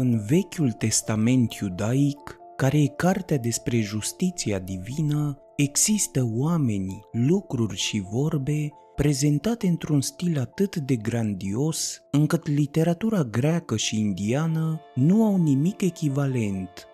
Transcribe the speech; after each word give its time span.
În 0.00 0.20
Vechiul 0.26 0.72
Testament 0.72 1.52
iudaic, 1.52 2.38
care 2.56 2.78
e 2.78 2.86
cartea 2.86 3.36
despre 3.36 3.80
justiția 3.80 4.58
divină, 4.58 5.38
există 5.56 6.28
oameni, 6.34 7.00
lucruri 7.12 7.76
și 7.76 8.04
vorbe 8.10 8.68
prezentate 8.94 9.66
într-un 9.66 10.00
stil 10.00 10.38
atât 10.38 10.76
de 10.76 10.96
grandios, 10.96 12.00
încât 12.10 12.48
literatura 12.48 13.22
greacă 13.22 13.76
și 13.76 13.98
indiană 13.98 14.80
nu 14.94 15.24
au 15.24 15.36
nimic 15.36 15.80
echivalent. 15.80 16.86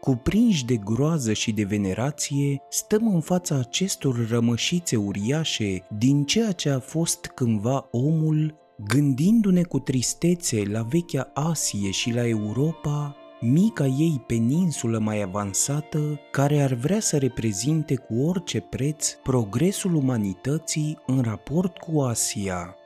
Cuprinși 0.00 0.64
de 0.64 0.76
groază 0.76 1.32
și 1.32 1.52
de 1.52 1.64
venerație, 1.64 2.62
stăm 2.68 3.14
în 3.14 3.20
fața 3.20 3.54
acestor 3.54 4.28
rămășițe 4.28 4.96
uriașe 4.96 5.86
din 5.98 6.24
ceea 6.24 6.52
ce 6.52 6.70
a 6.70 6.78
fost 6.78 7.26
cândva 7.34 7.88
omul 7.90 8.67
Gândindu-ne 8.86 9.62
cu 9.62 9.78
tristețe 9.78 10.62
la 10.66 10.82
vechea 10.82 11.30
Asie 11.34 11.90
și 11.90 12.10
la 12.10 12.26
Europa, 12.26 13.16
mica 13.40 13.86
ei 13.86 14.22
peninsulă 14.26 14.98
mai 14.98 15.22
avansată, 15.22 16.20
care 16.30 16.60
ar 16.60 16.72
vrea 16.72 17.00
să 17.00 17.16
reprezinte 17.16 17.96
cu 17.96 18.20
orice 18.20 18.60
preț 18.60 19.12
progresul 19.12 19.94
umanității 19.94 20.98
în 21.06 21.22
raport 21.22 21.78
cu 21.78 22.00
Asia. 22.00 22.76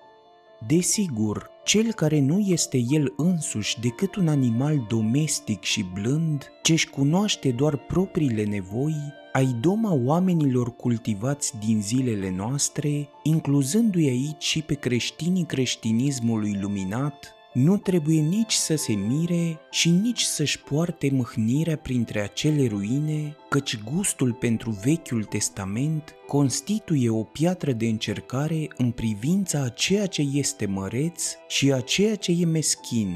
Desigur, 0.67 1.51
cel 1.65 1.93
care 1.93 2.21
nu 2.21 2.39
este 2.39 2.83
el 2.89 3.13
însuși 3.17 3.81
decât 3.81 4.15
un 4.15 4.29
animal 4.29 4.87
domestic 4.89 5.63
și 5.63 5.85
blând, 5.95 6.51
ce-și 6.63 6.91
cunoaște 6.91 7.51
doar 7.51 7.77
propriile 7.77 8.45
nevoi, 8.45 8.95
ai 9.33 9.57
doma 9.61 9.93
oamenilor 9.93 10.77
cultivați 10.77 11.53
din 11.59 11.83
zilele 11.83 12.31
noastre, 12.31 13.09
incluzându-i 13.23 14.09
aici 14.09 14.43
și 14.43 14.63
pe 14.63 14.75
creștinii 14.75 15.45
creștinismului 15.45 16.59
luminat, 16.61 17.35
nu 17.53 17.77
trebuie 17.77 18.21
nici 18.21 18.53
să 18.53 18.77
se 18.77 18.93
mire 18.93 19.59
și 19.71 19.91
nici 19.91 20.21
să-și 20.23 20.61
poarte 20.61 21.11
mâhnirea 21.13 21.77
printre 21.77 22.21
acele 22.21 22.67
ruine, 22.67 23.37
căci 23.49 23.83
gustul 23.93 24.33
pentru 24.33 24.71
Vechiul 24.85 25.25
Testament 25.25 26.15
constituie 26.27 27.11
o 27.11 27.23
piatră 27.23 27.73
de 27.73 27.87
încercare 27.87 28.69
în 28.77 28.91
privința 28.91 29.63
a 29.63 29.69
ceea 29.69 30.07
ce 30.07 30.23
este 30.33 30.67
măreț 30.67 31.23
și 31.49 31.73
a 31.73 31.81
ceea 31.81 32.15
ce 32.15 32.33
e 32.41 32.45
meschin, 32.45 33.11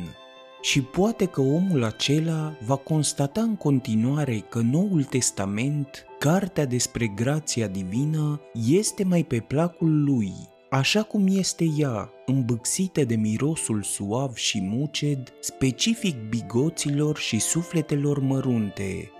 și 0.60 0.82
poate 0.82 1.26
că 1.26 1.40
omul 1.40 1.84
acela 1.84 2.56
va 2.64 2.76
constata 2.76 3.40
în 3.40 3.56
continuare 3.56 4.44
că 4.48 4.60
Noul 4.60 5.04
Testament, 5.04 6.05
cartea 6.18 6.64
despre 6.64 7.06
grația 7.06 7.66
divină, 7.66 8.40
este 8.70 9.04
mai 9.04 9.24
pe 9.24 9.40
placul 9.40 10.04
lui, 10.04 10.32
așa 10.70 11.02
cum 11.02 11.26
este 11.28 11.64
ea, 11.78 12.10
îmbâxită 12.26 13.04
de 13.04 13.16
mirosul 13.16 13.82
suav 13.82 14.34
și 14.34 14.60
muced, 14.62 15.32
specific 15.40 16.16
bigoților 16.28 17.16
și 17.16 17.38
sufletelor 17.38 18.18
mărunte. 18.20 19.10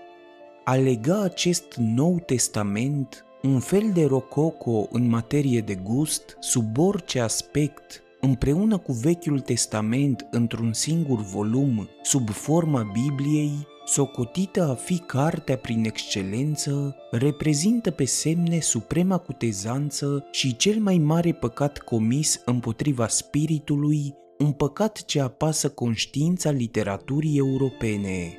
A 0.63 0.75
lega 0.75 1.21
acest 1.21 1.75
Nou 1.75 2.19
Testament, 2.25 3.25
un 3.41 3.59
fel 3.59 3.91
de 3.93 4.05
rococo 4.05 4.87
în 4.91 5.09
materie 5.09 5.61
de 5.61 5.75
gust, 5.75 6.37
sub 6.39 6.77
orice 6.77 7.19
aspect, 7.19 8.03
împreună 8.21 8.77
cu 8.77 8.91
Vechiul 8.91 9.39
Testament 9.39 10.27
într-un 10.31 10.73
singur 10.73 11.19
volum, 11.19 11.89
sub 12.01 12.29
forma 12.29 12.91
Bibliei, 12.93 13.67
socotită 13.87 14.69
a 14.69 14.73
fi 14.73 14.97
cartea 14.97 15.57
prin 15.57 15.85
excelență, 15.85 16.95
reprezintă 17.11 17.91
pe 17.91 18.05
semne 18.05 18.59
suprema 18.59 19.17
cutezanță 19.17 20.27
și 20.31 20.55
cel 20.55 20.79
mai 20.79 20.97
mare 20.97 21.31
păcat 21.31 21.77
comis 21.77 22.41
împotriva 22.45 23.07
spiritului, 23.07 24.13
un 24.37 24.51
păcat 24.51 25.05
ce 25.05 25.21
apasă 25.21 25.69
conștiința 25.69 26.51
literaturii 26.51 27.37
europene. 27.37 28.37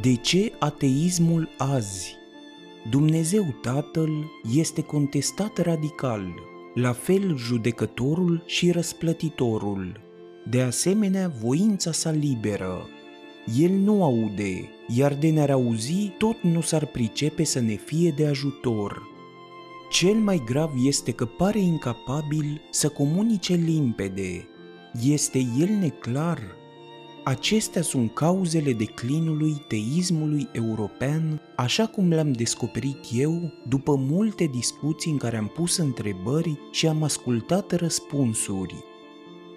De 0.00 0.14
ce 0.14 0.52
ateismul 0.58 1.48
azi? 1.58 2.14
Dumnezeu 2.90 3.44
Tatăl 3.62 4.10
este 4.54 4.82
contestat 4.82 5.58
radical, 5.58 6.34
la 6.74 6.92
fel 6.92 7.36
judecătorul 7.36 8.42
și 8.46 8.70
răsplătitorul. 8.70 10.00
De 10.50 10.62
asemenea, 10.62 11.32
voința 11.40 11.92
sa 11.92 12.10
liberă. 12.10 12.88
El 13.58 13.70
nu 13.70 14.04
aude, 14.04 14.70
iar 14.88 15.14
de 15.14 15.30
ne-ar 15.30 15.50
auzi, 15.50 16.12
tot 16.18 16.42
nu 16.42 16.60
s-ar 16.60 16.86
pricepe 16.86 17.44
să 17.44 17.60
ne 17.60 17.74
fie 17.74 18.10
de 18.10 18.26
ajutor. 18.26 19.02
Cel 19.90 20.14
mai 20.14 20.42
grav 20.44 20.70
este 20.86 21.12
că 21.12 21.24
pare 21.24 21.58
incapabil 21.58 22.60
să 22.70 22.88
comunice 22.88 23.54
limpede. 23.54 24.48
Este 25.02 25.38
el 25.58 25.68
neclar 25.68 26.62
Acestea 27.24 27.82
sunt 27.82 28.14
cauzele 28.14 28.72
declinului 28.72 29.64
teismului 29.68 30.48
european, 30.52 31.40
așa 31.56 31.86
cum 31.86 32.08
le-am 32.08 32.32
descoperit 32.32 32.98
eu 33.12 33.52
după 33.68 33.94
multe 33.96 34.44
discuții 34.44 35.10
în 35.10 35.16
care 35.16 35.36
am 35.36 35.46
pus 35.46 35.76
întrebări 35.76 36.58
și 36.70 36.86
am 36.86 37.02
ascultat 37.02 37.72
răspunsuri. 37.72 38.74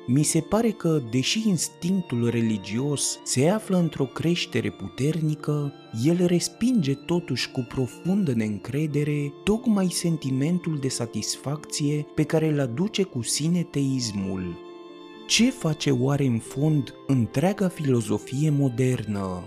Mi 0.09 0.23
se 0.23 0.39
pare 0.39 0.69
că, 0.69 1.01
deși 1.11 1.47
instinctul 1.47 2.29
religios 2.29 3.19
se 3.23 3.49
află 3.49 3.77
într-o 3.77 4.05
creștere 4.05 4.69
puternică, 4.69 5.73
el 6.03 6.25
respinge 6.25 6.93
totuși 6.93 7.51
cu 7.51 7.65
profundă 7.69 8.33
neîncredere 8.33 9.33
tocmai 9.43 9.87
sentimentul 9.89 10.77
de 10.81 10.87
satisfacție 10.87 12.05
pe 12.15 12.23
care 12.23 12.47
îl 12.47 12.59
aduce 12.59 13.03
cu 13.03 13.21
sine 13.21 13.63
teismul. 13.63 14.57
Ce 15.27 15.49
face 15.51 15.91
oare 15.91 16.25
în 16.25 16.39
fond 16.39 16.93
întreaga 17.07 17.67
filozofie 17.67 18.49
modernă? 18.49 19.43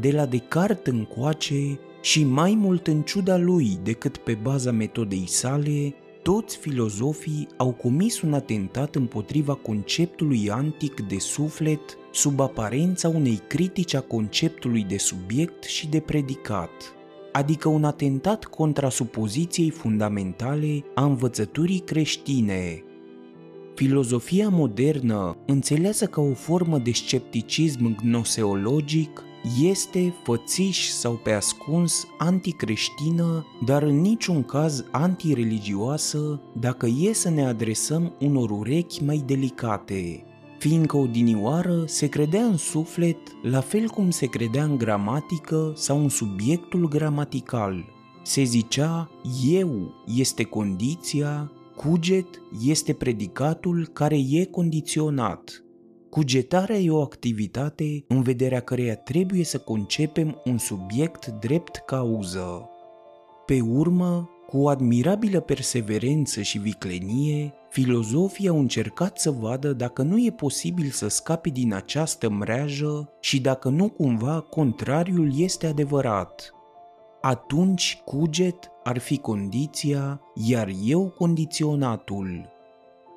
De 0.00 0.10
la 0.10 0.26
Descartes 0.26 0.92
încoace 0.92 1.78
și 2.00 2.24
mai 2.24 2.54
mult 2.54 2.86
în 2.86 3.02
ciuda 3.02 3.36
lui 3.36 3.78
decât 3.82 4.16
pe 4.16 4.38
baza 4.42 4.70
metodei 4.70 5.24
sale, 5.26 5.94
toți 6.24 6.56
filozofii 6.56 7.48
au 7.56 7.70
comis 7.70 8.22
un 8.22 8.34
atentat 8.34 8.94
împotriva 8.94 9.54
conceptului 9.54 10.50
antic 10.50 11.00
de 11.00 11.18
suflet 11.18 11.98
sub 12.12 12.40
aparența 12.40 13.08
unei 13.08 13.40
critici 13.46 13.94
a 13.94 14.00
conceptului 14.00 14.84
de 14.84 14.98
subiect 14.98 15.62
și 15.62 15.88
de 15.88 16.00
predicat, 16.00 16.70
adică 17.32 17.68
un 17.68 17.84
atentat 17.84 18.44
contra 18.44 18.88
supoziției 18.88 19.70
fundamentale 19.70 20.84
a 20.94 21.04
învățăturii 21.04 21.78
creștine, 21.78 22.84
Filozofia 23.74 24.48
modernă, 24.48 25.36
înțeleasă 25.46 26.06
ca 26.06 26.20
o 26.20 26.34
formă 26.34 26.78
de 26.78 26.92
scepticism 26.92 27.96
gnoseologic, 28.02 29.22
este 29.62 30.14
fățiș 30.22 30.88
sau 30.88 31.12
pe 31.12 31.32
ascuns 31.32 32.06
anticreștină, 32.18 33.46
dar 33.64 33.82
în 33.82 34.00
niciun 34.00 34.42
caz 34.42 34.84
antireligioasă 34.90 36.40
dacă 36.60 36.86
e 36.86 37.12
să 37.12 37.30
ne 37.30 37.46
adresăm 37.46 38.12
unor 38.20 38.50
urechi 38.50 39.04
mai 39.04 39.22
delicate, 39.26 40.24
fiindcă 40.58 40.96
odinioară 40.96 41.84
se 41.86 42.06
credea 42.06 42.44
în 42.44 42.56
suflet 42.56 43.18
la 43.42 43.60
fel 43.60 43.88
cum 43.88 44.10
se 44.10 44.26
credea 44.26 44.64
în 44.64 44.78
gramatică 44.78 45.72
sau 45.76 46.02
în 46.02 46.08
subiectul 46.08 46.88
gramatical. 46.88 47.84
Se 48.22 48.42
zicea 48.42 49.10
eu 49.48 49.94
este 50.06 50.42
condiția 50.42 51.52
Cuget 51.76 52.42
este 52.64 52.92
predicatul 52.92 53.88
care 53.92 54.16
e 54.30 54.44
condiționat. 54.44 55.63
Cugetarea 56.14 56.76
e 56.76 56.90
o 56.90 57.00
activitate 57.00 58.04
în 58.08 58.22
vederea 58.22 58.60
căreia 58.60 58.96
trebuie 58.96 59.44
să 59.44 59.58
concepem 59.58 60.40
un 60.44 60.58
subiect 60.58 61.26
drept 61.26 61.76
cauză. 61.86 62.68
Pe 63.46 63.60
urmă, 63.60 64.30
cu 64.46 64.58
o 64.58 64.68
admirabilă 64.68 65.40
perseverență 65.40 66.42
și 66.42 66.58
viclenie, 66.58 67.54
filozofii 67.70 68.48
au 68.48 68.58
încercat 68.58 69.18
să 69.18 69.30
vadă 69.30 69.72
dacă 69.72 70.02
nu 70.02 70.24
e 70.24 70.30
posibil 70.30 70.90
să 70.90 71.08
scape 71.08 71.48
din 71.48 71.74
această 71.74 72.30
mreajă 72.30 73.12
și 73.20 73.40
dacă 73.40 73.68
nu 73.68 73.88
cumva 73.88 74.40
contrariul 74.40 75.32
este 75.36 75.66
adevărat 75.66 76.54
atunci 77.20 78.02
cuget 78.04 78.70
ar 78.82 78.98
fi 78.98 79.18
condiția, 79.18 80.20
iar 80.34 80.70
eu 80.84 81.08
condiționatul. 81.08 82.53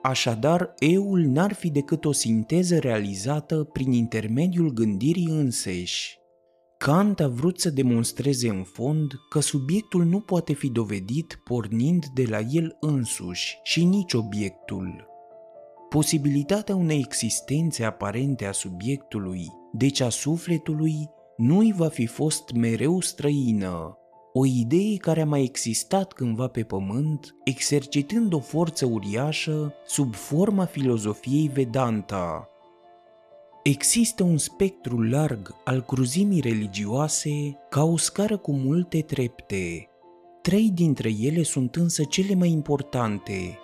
Așadar, 0.08 0.74
eul 0.80 1.20
n-ar 1.20 1.54
fi 1.54 1.70
decât 1.70 2.06
o 2.06 2.12
sinteză 2.12 2.78
realizată 2.78 3.64
prin 3.64 3.92
intermediul 3.92 4.70
gândirii 4.70 5.28
înseși. 5.30 6.18
Kant 6.78 7.20
a 7.20 7.28
vrut 7.28 7.60
să 7.60 7.70
demonstreze 7.70 8.50
în 8.50 8.64
fond 8.64 9.12
că 9.30 9.40
subiectul 9.40 10.06
nu 10.06 10.20
poate 10.20 10.54
fi 10.54 10.70
dovedit 10.70 11.40
pornind 11.44 12.06
de 12.14 12.26
la 12.30 12.40
el 12.40 12.78
însuși 12.80 13.60
și 13.64 13.84
nici 13.84 14.14
obiectul. 14.14 15.08
Posibilitatea 15.90 16.76
unei 16.76 17.00
existențe 17.00 17.84
aparente 17.84 18.46
a 18.46 18.52
subiectului, 18.52 19.48
deci 19.72 20.00
a 20.00 20.10
sufletului, 20.10 21.10
nu-i 21.38 21.74
va 21.78 21.88
fi 21.88 22.06
fost 22.06 22.52
mereu 22.52 23.02
străină, 23.02 23.98
o 24.40 24.46
idee 24.46 24.98
care 24.98 25.22
a 25.22 25.26
mai 25.26 25.44
existat 25.44 26.14
cândva 26.14 26.48
pe 26.48 26.64
pământ, 26.64 27.36
exercitând 27.44 28.34
o 28.34 28.40
forță 28.40 28.86
uriașă 28.86 29.74
sub 29.86 30.16
forma 30.16 30.66
filozofiei 30.66 31.48
Vedanta. 31.54 32.50
Există 33.64 34.24
un 34.24 34.38
spectru 34.38 35.02
larg 35.02 35.56
al 35.64 35.82
cruzimii 35.82 36.42
religioase 36.42 37.58
ca 37.70 37.84
o 37.84 37.98
scară 37.98 38.38
cu 38.38 38.52
multe 38.52 39.02
trepte. 39.02 39.90
Trei 40.42 40.72
dintre 40.74 41.12
ele 41.20 41.44
sunt 41.44 41.76
însă 41.76 42.04
cele 42.04 42.36
mai 42.36 42.50
importante. 42.50 43.58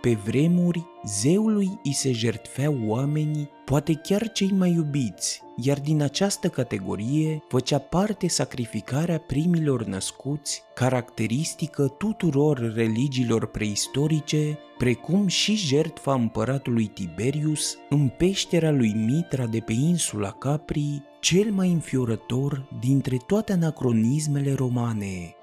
Pe 0.00 0.18
vremuri, 0.24 0.84
zeului 1.06 1.80
îi 1.84 1.92
se 1.92 2.12
jertfeau 2.12 2.76
oamenii, 2.86 3.50
poate 3.64 3.92
chiar 3.92 4.32
cei 4.32 4.50
mai 4.50 4.72
iubiți, 4.72 5.42
iar 5.62 5.80
din 5.80 6.02
această 6.02 6.48
categorie 6.48 7.42
făcea 7.48 7.78
parte 7.78 8.28
sacrificarea 8.28 9.18
primilor 9.18 9.84
născuți, 9.84 10.62
caracteristică 10.74 11.88
tuturor 11.98 12.72
religiilor 12.74 13.46
preistorice, 13.46 14.58
precum 14.78 15.26
și 15.26 15.54
jertfa 15.54 16.14
împăratului 16.14 16.86
Tiberius 16.86 17.76
în 17.88 18.08
peștera 18.08 18.70
lui 18.70 18.92
Mitra 18.92 19.46
de 19.46 19.58
pe 19.60 19.72
insula 19.72 20.30
Capri, 20.30 21.02
cel 21.20 21.50
mai 21.50 21.72
înfiorător 21.72 22.68
dintre 22.80 23.16
toate 23.26 23.52
anacronismele 23.52 24.52
romane. 24.52 25.34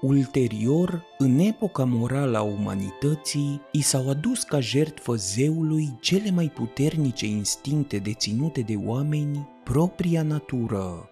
Ulterior, 0.00 1.04
în 1.18 1.38
epoca 1.38 1.84
morală 1.84 2.38
a 2.38 2.42
umanității, 2.42 3.60
i 3.72 3.82
s-au 3.82 4.08
adus 4.08 4.42
ca 4.42 4.60
jertfă 4.60 5.14
zeului 5.14 5.98
cele 6.00 6.30
mai 6.30 6.46
puternice 6.46 7.26
instincte 7.26 7.98
deținute 7.98 8.60
de 8.60 8.74
oameni, 8.84 9.48
propria 9.72 10.22
natură. 10.22 11.08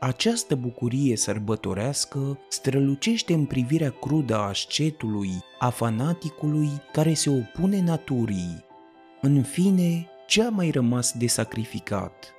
Această 0.00 0.54
bucurie 0.54 1.16
sărbătorească 1.16 2.38
strălucește 2.48 3.32
în 3.32 3.44
privirea 3.44 3.90
crudă 3.90 4.34
a 4.34 4.48
ascetului, 4.48 5.30
a 5.58 5.68
fanaticului 5.70 6.68
care 6.92 7.14
se 7.14 7.30
opune 7.30 7.80
naturii. 7.80 8.64
În 9.20 9.42
fine, 9.42 10.06
ce 10.26 10.42
a 10.42 10.48
mai 10.48 10.70
rămas 10.70 11.12
de 11.12 11.26
sacrificat? 11.26 12.32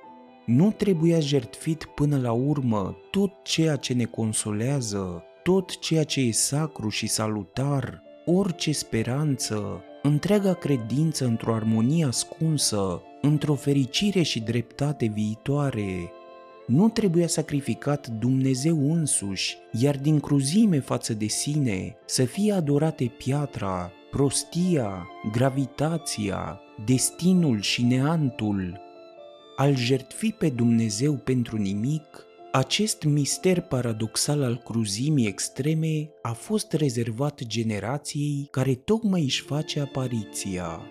Nu 0.46 0.70
trebuia 0.70 1.20
jertfit 1.20 1.84
până 1.84 2.18
la 2.18 2.32
urmă 2.32 2.96
tot 3.10 3.32
ceea 3.42 3.76
ce 3.76 3.92
ne 3.92 4.04
consolează, 4.04 5.22
tot 5.42 5.78
ceea 5.78 6.04
ce 6.04 6.20
e 6.20 6.32
sacru 6.32 6.88
și 6.88 7.06
salutar, 7.06 8.02
orice 8.24 8.72
speranță, 8.72 9.84
întreaga 10.02 10.54
credință 10.54 11.24
într-o 11.24 11.54
armonie 11.54 12.04
ascunsă, 12.04 13.02
într-o 13.26 13.54
fericire 13.54 14.22
și 14.22 14.40
dreptate 14.40 15.06
viitoare. 15.14 16.12
Nu 16.66 16.88
trebuia 16.88 17.26
sacrificat 17.26 18.06
Dumnezeu 18.06 18.92
însuși, 18.92 19.56
iar 19.72 19.98
din 19.98 20.20
cruzime 20.20 20.80
față 20.80 21.14
de 21.14 21.26
sine 21.26 21.96
să 22.04 22.24
fie 22.24 22.52
adorate 22.52 23.04
piatra, 23.18 23.92
prostia, 24.10 25.08
gravitația, 25.32 26.60
destinul 26.84 27.60
și 27.60 27.82
neantul. 27.82 28.80
Al 29.56 29.76
jertfi 29.76 30.32
pe 30.32 30.48
Dumnezeu 30.48 31.14
pentru 31.14 31.56
nimic 31.56 32.26
acest 32.52 33.04
mister 33.04 33.60
paradoxal 33.60 34.42
al 34.42 34.56
cruzimii 34.64 35.26
extreme 35.26 36.10
a 36.22 36.32
fost 36.32 36.72
rezervat 36.72 37.42
generației 37.42 38.48
care 38.50 38.74
tocmai 38.74 39.22
își 39.22 39.42
face 39.42 39.80
apariția. 39.80 40.90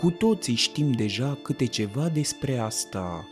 Cu 0.00 0.10
toții 0.10 0.54
știm 0.54 0.92
deja 0.92 1.38
câte 1.42 1.66
ceva 1.66 2.08
despre 2.08 2.58
asta, 2.58 3.28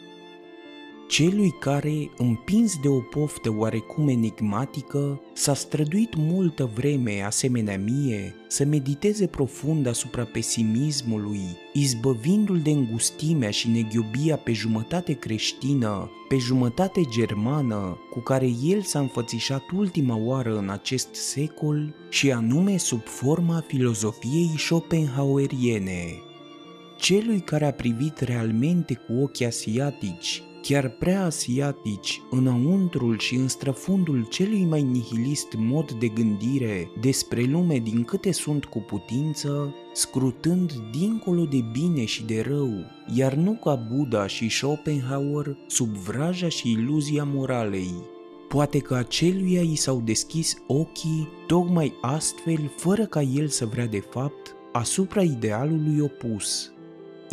celui 1.09 1.51
care, 1.51 2.11
împins 2.17 2.79
de 2.83 2.89
o 2.89 2.99
poftă 2.99 3.55
oarecum 3.59 4.09
enigmatică, 4.09 5.21
s-a 5.33 5.55
străduit 5.55 6.15
multă 6.17 6.71
vreme, 6.75 7.23
asemenea 7.27 7.79
mie, 7.79 8.35
să 8.49 8.65
mediteze 8.65 9.27
profund 9.27 9.87
asupra 9.87 10.25
pesimismului, 10.25 11.41
izbăvindu-l 11.73 12.59
de 12.59 12.71
îngustimea 12.71 13.51
și 13.51 13.69
neghiobia 13.69 14.37
pe 14.37 14.53
jumătate 14.53 15.13
creștină, 15.13 16.11
pe 16.29 16.37
jumătate 16.37 17.01
germană, 17.11 17.99
cu 18.11 18.21
care 18.21 18.51
el 18.65 18.83
s-a 18.83 18.99
înfățișat 18.99 19.63
ultima 19.77 20.17
oară 20.17 20.57
în 20.59 20.69
acest 20.69 21.15
secol, 21.15 21.95
și 22.09 22.33
anume 22.33 22.77
sub 22.77 23.03
forma 23.05 23.65
filozofiei 23.67 24.55
schopenhaueriene. 24.57 26.24
Celui 27.05 27.41
care 27.41 27.65
a 27.65 27.73
privit 27.73 28.19
realmente 28.19 28.95
cu 28.95 29.13
ochi 29.23 29.43
asiatici 29.43 30.43
chiar 30.63 30.89
prea 30.89 31.25
asiatici, 31.25 32.21
înăuntrul 32.31 33.19
și 33.19 33.35
în 33.35 33.49
străfundul 33.49 34.27
celui 34.31 34.65
mai 34.65 34.83
nihilist 34.83 35.47
mod 35.57 35.93
de 35.93 36.09
gândire 36.09 36.91
despre 37.01 37.43
lume 37.43 37.79
din 37.79 38.05
câte 38.05 38.33
sunt 38.33 38.65
cu 38.65 38.79
putință, 38.79 39.75
scrutând 39.93 40.73
dincolo 40.99 41.45
de 41.45 41.65
bine 41.73 42.05
și 42.05 42.25
de 42.25 42.45
rău, 42.47 42.71
iar 43.15 43.35
nu 43.35 43.53
ca 43.53 43.75
Buddha 43.75 44.27
și 44.27 44.49
Schopenhauer 44.49 45.57
sub 45.67 45.97
vraja 45.97 46.49
și 46.49 46.71
iluzia 46.71 47.25
moralei. 47.25 47.95
Poate 48.49 48.79
că 48.79 48.95
aceluia 48.95 49.61
i 49.61 49.75
s-au 49.75 50.01
deschis 50.01 50.57
ochii 50.67 51.29
tocmai 51.47 51.93
astfel, 52.01 52.73
fără 52.77 53.07
ca 53.07 53.23
el 53.23 53.49
să 53.49 53.67
vrea 53.67 53.87
de 53.87 54.01
fapt, 54.11 54.55
asupra 54.73 55.23
idealului 55.23 56.01
opus– 56.01 56.69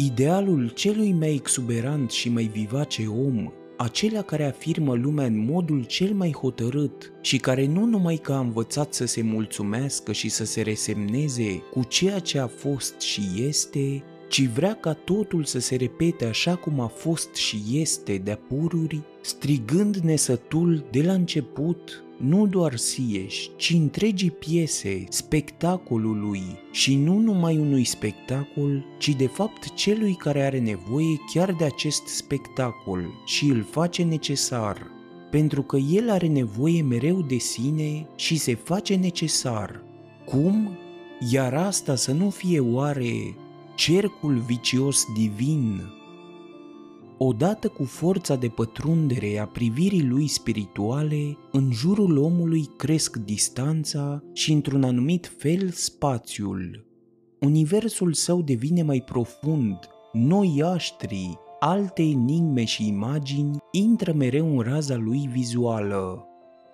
Idealul 0.06 0.70
celui 0.70 1.12
mai 1.12 1.34
exuberant 1.34 2.12
și 2.12 2.30
mai 2.30 2.44
vivace 2.54 3.06
om, 3.08 3.52
acela 3.78 4.22
care 4.22 4.46
afirmă 4.46 4.96
lumea 4.96 5.26
în 5.26 5.46
modul 5.46 5.84
cel 5.84 6.14
mai 6.14 6.32
hotărât 6.32 7.14
și 7.22 7.38
care 7.38 7.66
nu 7.66 7.86
numai 7.86 8.16
că 8.16 8.34
a 8.34 8.40
învățat 8.40 8.94
să 8.94 9.06
se 9.06 9.22
mulțumească 9.22 10.12
și 10.12 10.30
să 10.30 10.46
se 10.46 10.62
resemneze 10.62 11.64
cu 11.72 11.84
ceea 11.84 12.20
ce 12.20 12.40
a 12.40 12.48
fost 12.48 13.02
și 13.02 13.22
este, 13.48 14.04
ci 14.30 14.46
vrea 14.46 14.74
ca 14.74 14.94
totul 14.94 15.44
să 15.44 15.60
se 15.60 15.76
repete 15.76 16.26
așa 16.26 16.56
cum 16.56 16.80
a 16.80 16.88
fost 16.88 17.36
și 17.36 17.62
este 17.72 18.18
de-a 18.18 18.38
pururi, 18.38 19.02
strigând 19.22 19.96
nesătul 19.96 20.86
de 20.92 21.02
la 21.02 21.14
început 21.14 22.04
nu 22.24 22.48
doar 22.48 22.76
Sieș, 22.76 23.48
ci 23.56 23.70
întregii 23.70 24.32
piese, 24.32 25.04
spectacolului 25.10 26.44
și 26.72 26.96
nu 26.96 27.18
numai 27.18 27.58
unui 27.58 27.84
spectacol, 27.84 28.86
ci 28.98 29.10
de 29.10 29.28
fapt 29.28 29.74
celui 29.74 30.14
care 30.14 30.42
are 30.44 30.60
nevoie 30.60 31.20
chiar 31.34 31.52
de 31.54 31.66
acest 31.66 32.08
spectacol 32.08 33.04
și 33.26 33.46
îl 33.46 33.64
face 33.64 34.04
necesar, 34.04 34.88
pentru 35.32 35.62
că 35.62 35.78
el 35.78 36.10
are 36.10 36.28
nevoie 36.28 36.82
mereu 36.82 37.22
de 37.22 37.38
sine 37.38 38.08
și 38.16 38.38
se 38.38 38.56
face 38.56 38.96
necesar. 38.96 39.84
Cum? 40.26 40.78
Iar 41.32 41.54
asta 41.54 41.96
să 41.96 42.12
nu 42.12 42.30
fie 42.30 42.60
oare 42.60 43.36
cercul 43.76 44.38
vicios 44.38 45.06
divin 45.18 45.82
odată 47.24 47.68
cu 47.68 47.84
forța 47.84 48.36
de 48.36 48.48
pătrundere 48.48 49.40
a 49.40 49.46
privirii 49.46 50.08
lui 50.08 50.28
spirituale, 50.28 51.38
în 51.52 51.72
jurul 51.72 52.18
omului 52.18 52.70
cresc 52.78 53.18
distanța 53.18 54.24
și 54.34 54.52
într-un 54.52 54.84
anumit 54.84 55.34
fel 55.38 55.70
spațiul. 55.70 56.86
Universul 57.40 58.14
său 58.14 58.42
devine 58.42 58.84
mai 58.84 59.02
profund, 59.02 59.78
noi 60.14 60.62
aștri, 60.66 61.38
alte 61.60 62.02
enigme 62.02 62.64
și 62.64 62.88
imagini 62.88 63.58
intră 63.72 64.14
mereu 64.14 64.58
în 64.58 64.60
raza 64.60 64.96
lui 64.96 65.30
vizuală. 65.32 66.26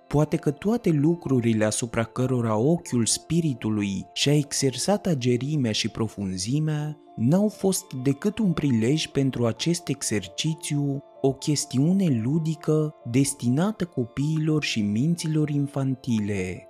Poate 0.07 0.35
că 0.35 0.51
toate 0.51 0.89
lucrurile 0.89 1.65
asupra 1.65 2.03
cărora 2.03 2.55
ochiul 2.55 3.05
spiritului 3.05 4.05
și-a 4.13 4.33
exersat 4.35 5.05
agerimea 5.05 5.71
și 5.71 5.89
profunzimea 5.89 6.97
n-au 7.15 7.47
fost 7.47 7.93
decât 7.93 8.37
un 8.39 8.53
prilej 8.53 9.07
pentru 9.07 9.45
acest 9.45 9.87
exercițiu, 9.87 11.03
o 11.21 11.33
chestiune 11.33 12.21
ludică 12.23 12.95
destinată 13.11 13.85
copiilor 13.85 14.63
și 14.63 14.81
minților 14.81 15.49
infantile. 15.49 16.67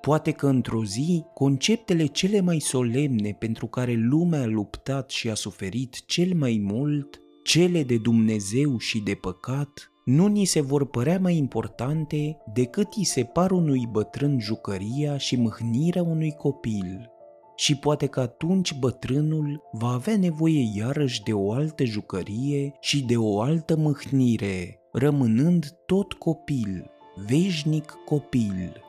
Poate 0.00 0.30
că 0.30 0.46
într-o 0.46 0.84
zi, 0.84 1.24
conceptele 1.34 2.06
cele 2.06 2.40
mai 2.40 2.58
solemne 2.58 3.36
pentru 3.38 3.66
care 3.66 3.92
lumea 3.92 4.42
a 4.42 4.46
luptat 4.46 5.10
și 5.10 5.30
a 5.30 5.34
suferit 5.34 6.06
cel 6.06 6.34
mai 6.34 6.60
mult, 6.62 7.20
cele 7.42 7.82
de 7.82 7.96
Dumnezeu 7.96 8.78
și 8.78 9.00
de 9.00 9.14
păcat, 9.14 9.92
nu 10.08 10.26
ni 10.26 10.44
se 10.44 10.60
vor 10.60 10.86
părea 10.86 11.18
mai 11.18 11.36
importante 11.36 12.36
decât 12.52 12.94
îi 12.96 13.04
se 13.04 13.24
par 13.24 13.50
unui 13.50 13.88
bătrân 13.90 14.40
jucăria 14.40 15.16
și 15.16 15.36
mâhnirea 15.36 16.02
unui 16.02 16.32
copil. 16.32 17.10
Și 17.56 17.76
poate 17.76 18.06
că 18.06 18.20
atunci 18.20 18.74
bătrânul 18.74 19.62
va 19.72 19.88
avea 19.88 20.16
nevoie 20.16 20.70
iarăși 20.74 21.22
de 21.22 21.32
o 21.32 21.52
altă 21.52 21.84
jucărie 21.84 22.72
și 22.80 23.04
de 23.04 23.16
o 23.16 23.40
altă 23.40 23.76
mâhnire, 23.76 24.80
rămânând 24.92 25.78
tot 25.86 26.12
copil, 26.12 26.90
veșnic 27.26 27.94
copil. 28.04 28.87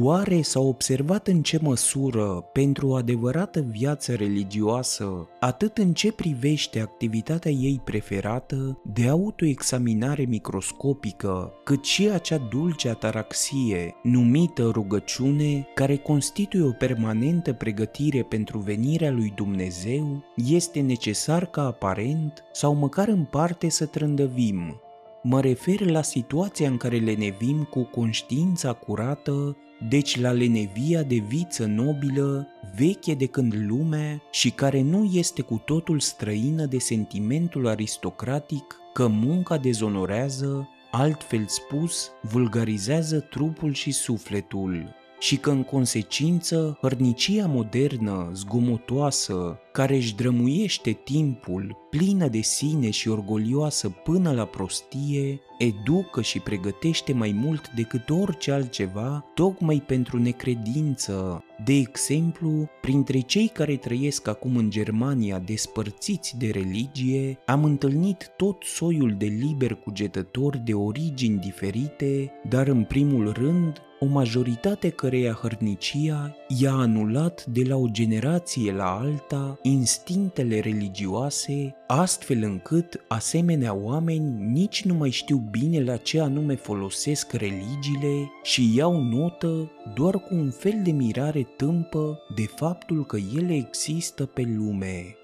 Oare 0.00 0.42
s-a 0.42 0.60
observat 0.60 1.28
în 1.28 1.42
ce 1.42 1.58
măsură, 1.62 2.44
pentru 2.52 2.88
o 2.88 2.94
adevărată 2.94 3.60
viață 3.60 4.14
religioasă, 4.14 5.28
atât 5.40 5.78
în 5.78 5.92
ce 5.92 6.12
privește 6.12 6.80
activitatea 6.80 7.50
ei 7.50 7.80
preferată 7.84 8.80
de 8.94 9.08
autoexaminare 9.08 10.24
microscopică, 10.24 11.52
cât 11.64 11.84
și 11.84 12.08
acea 12.08 12.38
dulce 12.38 12.88
ataraxie, 12.88 13.94
numită 14.02 14.70
rugăciune, 14.72 15.66
care 15.74 15.96
constituie 15.96 16.62
o 16.62 16.70
permanentă 16.70 17.52
pregătire 17.52 18.22
pentru 18.22 18.58
venirea 18.58 19.10
lui 19.10 19.32
Dumnezeu, 19.36 20.24
este 20.36 20.80
necesar 20.80 21.46
ca 21.46 21.66
aparent 21.66 22.44
sau 22.52 22.74
măcar 22.74 23.08
în 23.08 23.24
parte 23.24 23.68
să 23.68 23.86
trândăvim, 23.86 24.80
Mă 25.22 25.40
refer 25.40 25.80
la 25.80 26.02
situația 26.02 26.68
în 26.68 26.76
care 26.76 26.98
lenevim 26.98 27.64
cu 27.64 27.82
conștiința 27.82 28.72
curată 28.72 29.56
deci 29.88 30.20
la 30.20 30.32
lenevia 30.32 31.02
de 31.02 31.16
viță 31.16 31.66
nobilă, 31.66 32.46
veche 32.76 33.14
de 33.14 33.26
când 33.26 33.54
lumea 33.66 34.22
și 34.30 34.50
care 34.50 34.82
nu 34.82 35.04
este 35.12 35.42
cu 35.42 35.62
totul 35.64 36.00
străină 36.00 36.66
de 36.66 36.78
sentimentul 36.78 37.68
aristocratic 37.68 38.76
că 38.92 39.06
munca 39.06 39.56
dezonorează, 39.56 40.68
altfel 40.90 41.44
spus, 41.46 42.10
vulgarizează 42.20 43.20
trupul 43.20 43.72
și 43.72 43.90
sufletul 43.90 44.94
și 45.22 45.36
că 45.36 45.50
în 45.50 45.62
consecință 45.62 46.78
hărnicia 46.80 47.46
modernă, 47.46 48.30
zgomotoasă, 48.34 49.58
care 49.72 49.96
își 49.96 50.14
drămuiește 50.14 50.90
timpul, 51.04 51.76
plină 51.90 52.28
de 52.28 52.40
sine 52.40 52.90
și 52.90 53.08
orgolioasă 53.08 53.88
până 53.88 54.32
la 54.32 54.44
prostie, 54.44 55.40
educă 55.58 56.22
și 56.22 56.38
pregătește 56.38 57.12
mai 57.12 57.32
mult 57.32 57.70
decât 57.70 58.10
orice 58.10 58.52
altceva 58.52 59.24
tocmai 59.34 59.82
pentru 59.86 60.18
necredință. 60.18 61.44
De 61.64 61.72
exemplu, 61.72 62.68
printre 62.80 63.20
cei 63.20 63.48
care 63.48 63.76
trăiesc 63.76 64.28
acum 64.28 64.56
în 64.56 64.70
Germania 64.70 65.38
despărțiți 65.38 66.38
de 66.38 66.50
religie, 66.50 67.38
am 67.46 67.64
întâlnit 67.64 68.32
tot 68.36 68.62
soiul 68.62 69.14
de 69.18 69.26
liber 69.26 69.74
cugetători 69.74 70.58
de 70.58 70.74
origini 70.74 71.38
diferite, 71.38 72.32
dar 72.48 72.66
în 72.66 72.84
primul 72.84 73.32
rând 73.32 73.82
o 74.02 74.06
majoritate 74.06 74.88
căreia 74.88 75.32
hărnicia 75.32 76.36
i-a 76.60 76.72
anulat 76.72 77.44
de 77.44 77.62
la 77.68 77.76
o 77.76 77.86
generație 77.86 78.72
la 78.72 78.98
alta 78.98 79.58
instinctele 79.62 80.60
religioase, 80.60 81.74
astfel 81.86 82.42
încât 82.42 83.04
asemenea 83.08 83.74
oameni 83.74 84.52
nici 84.52 84.84
nu 84.84 84.94
mai 84.94 85.10
știu 85.10 85.36
bine 85.50 85.84
la 85.84 85.96
ce 85.96 86.20
anume 86.20 86.54
folosesc 86.54 87.32
religiile 87.32 88.30
și 88.42 88.76
iau 88.76 89.00
notă 89.00 89.70
doar 89.94 90.14
cu 90.14 90.34
un 90.34 90.50
fel 90.50 90.80
de 90.82 90.90
mirare 90.90 91.42
tâmpă 91.56 92.18
de 92.34 92.46
faptul 92.56 93.06
că 93.06 93.16
ele 93.36 93.54
există 93.54 94.26
pe 94.26 94.42
lume. 94.56 95.16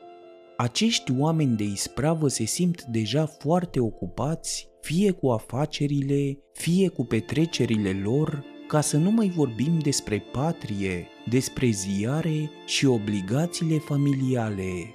Acești 0.56 1.12
oameni 1.18 1.56
de 1.56 1.64
ispravă 1.64 2.28
se 2.28 2.44
simt 2.44 2.82
deja 2.82 3.26
foarte 3.26 3.80
ocupați, 3.80 4.68
fie 4.80 5.10
cu 5.10 5.28
afacerile, 5.28 6.38
fie 6.52 6.88
cu 6.88 7.04
petrecerile 7.04 8.00
lor, 8.04 8.56
ca 8.68 8.80
să 8.80 8.96
nu 8.96 9.10
mai 9.10 9.32
vorbim 9.36 9.78
despre 9.78 10.18
patrie, 10.32 11.06
despre 11.28 11.70
ziare 11.70 12.50
și 12.66 12.86
obligațiile 12.86 13.78
familiale. 13.78 14.92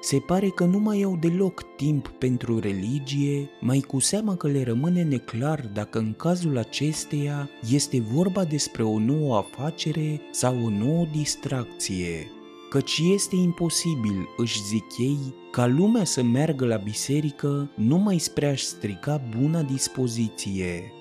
Se 0.00 0.18
pare 0.18 0.48
că 0.48 0.64
nu 0.64 0.78
mai 0.78 1.02
au 1.02 1.16
deloc 1.16 1.76
timp 1.76 2.08
pentru 2.08 2.58
religie, 2.58 3.50
mai 3.60 3.80
cu 3.80 3.98
seamă 3.98 4.34
că 4.34 4.48
le 4.48 4.62
rămâne 4.62 5.02
neclar 5.02 5.70
dacă 5.72 5.98
în 5.98 6.14
cazul 6.16 6.58
acesteia 6.58 7.50
este 7.72 8.00
vorba 8.00 8.44
despre 8.44 8.82
o 8.82 8.98
nouă 8.98 9.36
afacere 9.36 10.20
sau 10.30 10.64
o 10.64 10.68
nouă 10.68 11.06
distracție. 11.12 12.30
Căci 12.70 13.00
este 13.14 13.36
imposibil, 13.36 14.28
își 14.36 14.62
zic 14.62 14.98
ei, 14.98 15.34
ca 15.50 15.66
lumea 15.66 16.04
să 16.04 16.22
meargă 16.22 16.66
la 16.66 16.76
biserică 16.76 17.70
numai 17.76 18.18
spre 18.18 18.46
a-și 18.46 18.64
strica 18.64 19.22
buna 19.38 19.62
dispoziție. 19.62 20.95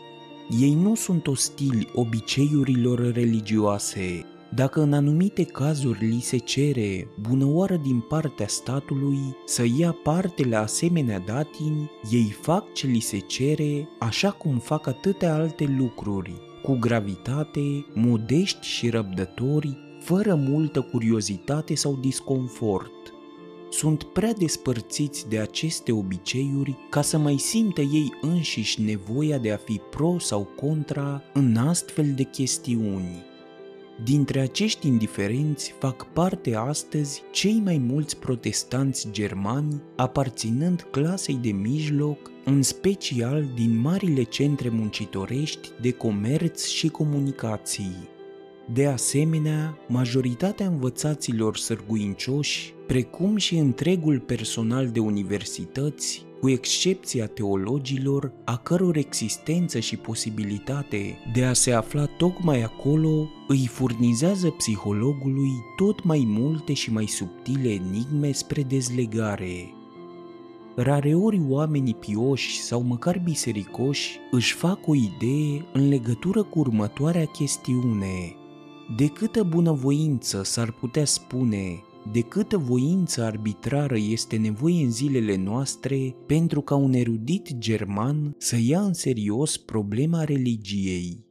Ei 0.50 0.74
nu 0.74 0.96
sunt 0.96 1.28
ostili 1.28 1.88
obiceiurilor 1.94 3.12
religioase. 3.14 4.26
Dacă 4.56 4.82
în 4.82 4.94
anumite 4.94 5.44
cazuri 5.44 6.06
li 6.06 6.20
se 6.20 6.38
cere 6.38 7.08
bunăoară 7.20 7.76
din 7.76 8.00
partea 8.00 8.48
statului 8.48 9.20
să 9.46 9.66
ia 9.78 9.92
parte 10.04 10.48
la 10.48 10.60
asemenea 10.60 11.20
datini, 11.20 11.92
ei 12.12 12.38
fac 12.42 12.74
ce 12.74 12.88
li 12.88 13.00
se 13.00 13.18
cere 13.18 13.88
așa 14.00 14.32
cum 14.32 14.58
fac 14.58 14.88
atâtea 14.88 15.34
alte 15.34 15.76
lucruri, 15.78 16.34
cu 16.64 16.78
gravitate, 16.80 17.86
modești 17.94 18.68
și 18.68 18.90
răbdători, 18.90 19.78
fără 20.00 20.36
multă 20.36 20.82
curiozitate 20.82 21.76
sau 21.76 21.98
disconfort 22.02 22.92
sunt 23.70 24.04
prea 24.04 24.34
despărțiți 24.34 25.30
de 25.30 25.40
aceste 25.40 25.92
obiceiuri 25.92 26.78
ca 26.90 27.02
să 27.02 27.18
mai 27.18 27.38
simtă 27.38 27.82
ei 27.82 28.14
înșiși 28.22 28.82
nevoia 28.82 29.38
de 29.38 29.52
a 29.52 29.58
fi 29.58 29.82
pro 29.90 30.20
sau 30.20 30.44
contra 30.56 31.24
în 31.34 31.58
astfel 31.58 32.14
de 32.16 32.24
chestiuni. 32.24 33.34
Dintre 34.04 34.40
acești 34.40 34.88
indiferenți 34.88 35.76
fac 35.80 36.08
parte 36.14 36.56
astăzi 36.56 37.24
cei 37.32 37.62
mai 37.64 37.78
mulți 37.78 38.18
protestanți 38.18 39.08
germani 39.12 39.82
aparținând 39.96 40.88
clasei 40.92 41.40
de 41.42 41.52
mijloc, 41.52 42.32
în 42.46 42.62
special 42.62 43.46
din 43.56 43.80
marile 43.80 44.24
centre 44.24 44.70
muncitorești 44.70 45.70
de 45.82 45.92
comerț 45.92 46.66
și 46.66 46.88
comunicații. 46.88 48.10
De 48.74 48.86
asemenea, 48.86 49.78
majoritatea 49.88 50.66
învățaților 50.66 51.58
sărguincioși, 51.58 52.75
precum 52.88 53.36
și 53.36 53.56
întregul 53.58 54.20
personal 54.20 54.90
de 54.90 55.00
universități, 55.00 56.26
cu 56.42 56.50
excepția 56.50 57.28
teologilor, 57.28 58.32
a 58.44 58.58
căror 58.58 58.98
existență 58.98 59.80
și 59.80 59.98
posibilitate 59.98 61.18
de 61.34 61.44
a 61.44 61.54
se 61.54 61.72
afla 61.72 62.06
tocmai 62.06 62.62
acolo 62.62 63.30
îi 63.48 63.68
furnizează 63.68 64.50
psihologului 64.50 65.52
tot 65.76 66.04
mai 66.04 66.24
multe 66.28 66.74
și 66.74 66.92
mai 66.92 67.06
subtile 67.06 67.70
enigme 67.70 68.32
spre 68.32 68.62
dezlegare. 68.62 69.74
Rareori 70.76 71.42
oamenii 71.48 71.96
pioși 71.96 72.62
sau 72.62 72.82
măcar 72.82 73.22
bisericoși 73.24 74.20
își 74.32 74.54
fac 74.54 74.88
o 74.88 74.96
idee 74.96 75.66
în 75.74 75.88
legătură 75.88 76.44
cu 76.44 76.60
următoarea 76.60 77.26
chestiune– 77.26 78.36
de 78.90 79.08
câtă 79.08 79.44
bunăvoință 79.44 80.44
s-ar 80.44 80.72
putea 80.72 81.06
spune, 81.06 81.84
de 82.12 82.22
câtă 82.22 82.58
voință 82.58 83.24
arbitrară 83.24 83.98
este 83.98 84.38
nevoie 84.38 84.84
în 84.84 84.92
zilele 84.92 85.36
noastre 85.36 86.16
pentru 86.26 86.62
ca 86.62 86.76
un 86.76 86.94
erudit 86.94 87.58
german 87.58 88.36
să 88.38 88.56
ia 88.62 88.82
în 88.82 88.94
serios 88.94 89.58
problema 89.58 90.24
religiei. 90.24 91.26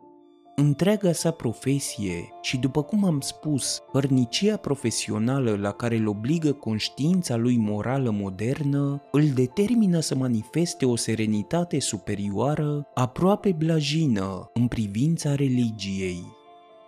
Întreaga 0.56 1.12
sa 1.12 1.30
profesie 1.30 2.28
și, 2.42 2.56
după 2.56 2.82
cum 2.82 3.04
am 3.04 3.20
spus, 3.20 3.82
hărnicia 3.92 4.56
profesională 4.56 5.56
la 5.56 5.70
care 5.70 5.96
îl 5.96 6.06
obligă 6.06 6.52
conștiința 6.52 7.36
lui 7.36 7.56
morală 7.56 8.10
modernă, 8.10 9.02
îl 9.12 9.28
determină 9.34 10.00
să 10.00 10.14
manifeste 10.14 10.86
o 10.86 10.96
serenitate 10.96 11.80
superioară, 11.80 12.86
aproape 12.94 13.52
blajină, 13.58 14.50
în 14.52 14.68
privința 14.68 15.34
religiei 15.34 16.33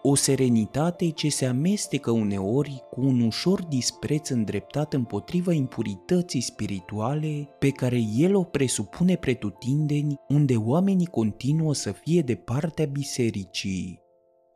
o 0.09 0.15
serenitate 0.15 1.11
ce 1.11 1.29
se 1.29 1.47
amestecă 1.47 2.11
uneori 2.11 2.83
cu 2.91 3.01
un 3.01 3.21
ușor 3.21 3.65
dispreț 3.65 4.29
îndreptat 4.29 4.93
împotriva 4.93 5.53
impurității 5.53 6.41
spirituale 6.41 7.49
pe 7.59 7.71
care 7.71 8.01
el 8.17 8.35
o 8.35 8.43
presupune 8.43 9.17
pretutindeni 9.17 10.15
unde 10.29 10.57
oamenii 10.57 11.07
continuă 11.07 11.75
să 11.75 11.93
fie 11.93 12.21
de 12.21 12.35
partea 12.35 12.85
bisericii. 12.85 14.06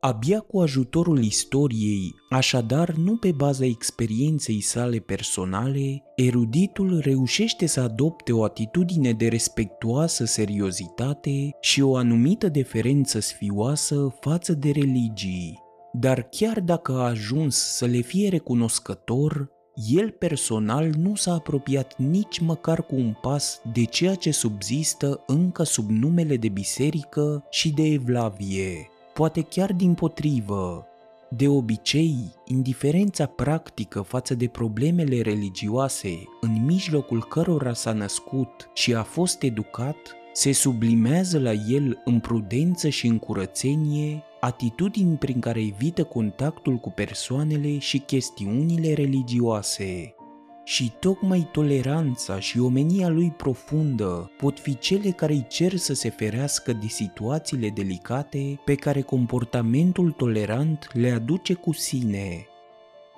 Abia 0.03 0.41
cu 0.41 0.61
ajutorul 0.61 1.23
istoriei, 1.23 2.15
așadar 2.31 2.91
nu 2.91 3.17
pe 3.17 3.33
baza 3.33 3.65
experienței 3.65 4.61
sale 4.61 4.99
personale, 4.99 6.03
eruditul 6.17 6.99
reușește 6.99 7.67
să 7.67 7.81
adopte 7.81 8.33
o 8.33 8.45
atitudine 8.45 9.13
de 9.13 9.29
respectuoasă 9.29 10.25
seriozitate 10.25 11.51
și 11.61 11.81
o 11.81 11.97
anumită 11.97 12.49
deferență 12.49 13.21
sfioasă 13.21 14.17
față 14.21 14.53
de 14.53 14.71
religii. 14.71 15.59
Dar 15.93 16.23
chiar 16.23 16.61
dacă 16.61 16.93
a 16.93 17.05
ajuns 17.05 17.57
să 17.57 17.87
le 17.87 18.01
fie 18.01 18.29
recunoscător, 18.29 19.51
el 19.89 20.11
personal 20.11 20.91
nu 20.99 21.15
s-a 21.15 21.33
apropiat 21.33 21.99
nici 21.99 22.39
măcar 22.39 22.87
cu 22.87 22.95
un 22.95 23.15
pas 23.21 23.61
de 23.73 23.85
ceea 23.85 24.15
ce 24.15 24.31
subzistă 24.31 25.23
încă 25.27 25.63
sub 25.63 25.91
numele 25.91 26.37
de 26.37 26.49
biserică 26.49 27.45
și 27.51 27.73
de 27.73 27.83
evlavie 27.83 28.90
poate 29.15 29.43
chiar 29.43 29.73
din 29.73 29.95
potrivă. 29.95 30.85
De 31.29 31.49
obicei, 31.49 32.17
indiferența 32.45 33.27
practică 33.27 34.01
față 34.01 34.35
de 34.35 34.47
problemele 34.47 35.21
religioase 35.21 36.23
în 36.41 36.65
mijlocul 36.65 37.25
cărora 37.25 37.73
s-a 37.73 37.93
născut 37.93 38.71
și 38.75 38.95
a 38.95 39.03
fost 39.03 39.43
educat, 39.43 39.97
se 40.33 40.53
sublimează 40.53 41.39
la 41.39 41.53
el 41.53 42.03
în 42.05 42.21
prudență 42.21 42.89
și 42.89 43.07
în 43.07 43.19
curățenie, 43.19 44.23
atitudini 44.41 45.17
prin 45.17 45.41
care 45.41 45.61
evită 45.61 46.05
contactul 46.05 46.77
cu 46.77 46.91
persoanele 46.91 47.79
și 47.79 47.99
chestiunile 47.99 48.93
religioase. 48.93 50.15
Și 50.71 50.93
tocmai 50.99 51.49
toleranța 51.53 52.41
și 52.41 52.59
omenia 52.59 53.09
lui 53.09 53.31
profundă 53.31 54.31
pot 54.37 54.59
fi 54.59 54.79
cele 54.79 55.11
care 55.11 55.33
îi 55.33 55.47
cer 55.49 55.77
să 55.77 55.95
se 55.95 56.11
ferească 56.11 56.73
de 56.73 56.87
situațiile 56.87 57.69
delicate 57.69 58.61
pe 58.65 58.75
care 58.75 59.01
comportamentul 59.01 60.11
tolerant 60.11 60.91
le 60.93 61.11
aduce 61.11 61.55
cu 61.55 61.73
sine. 61.73 62.47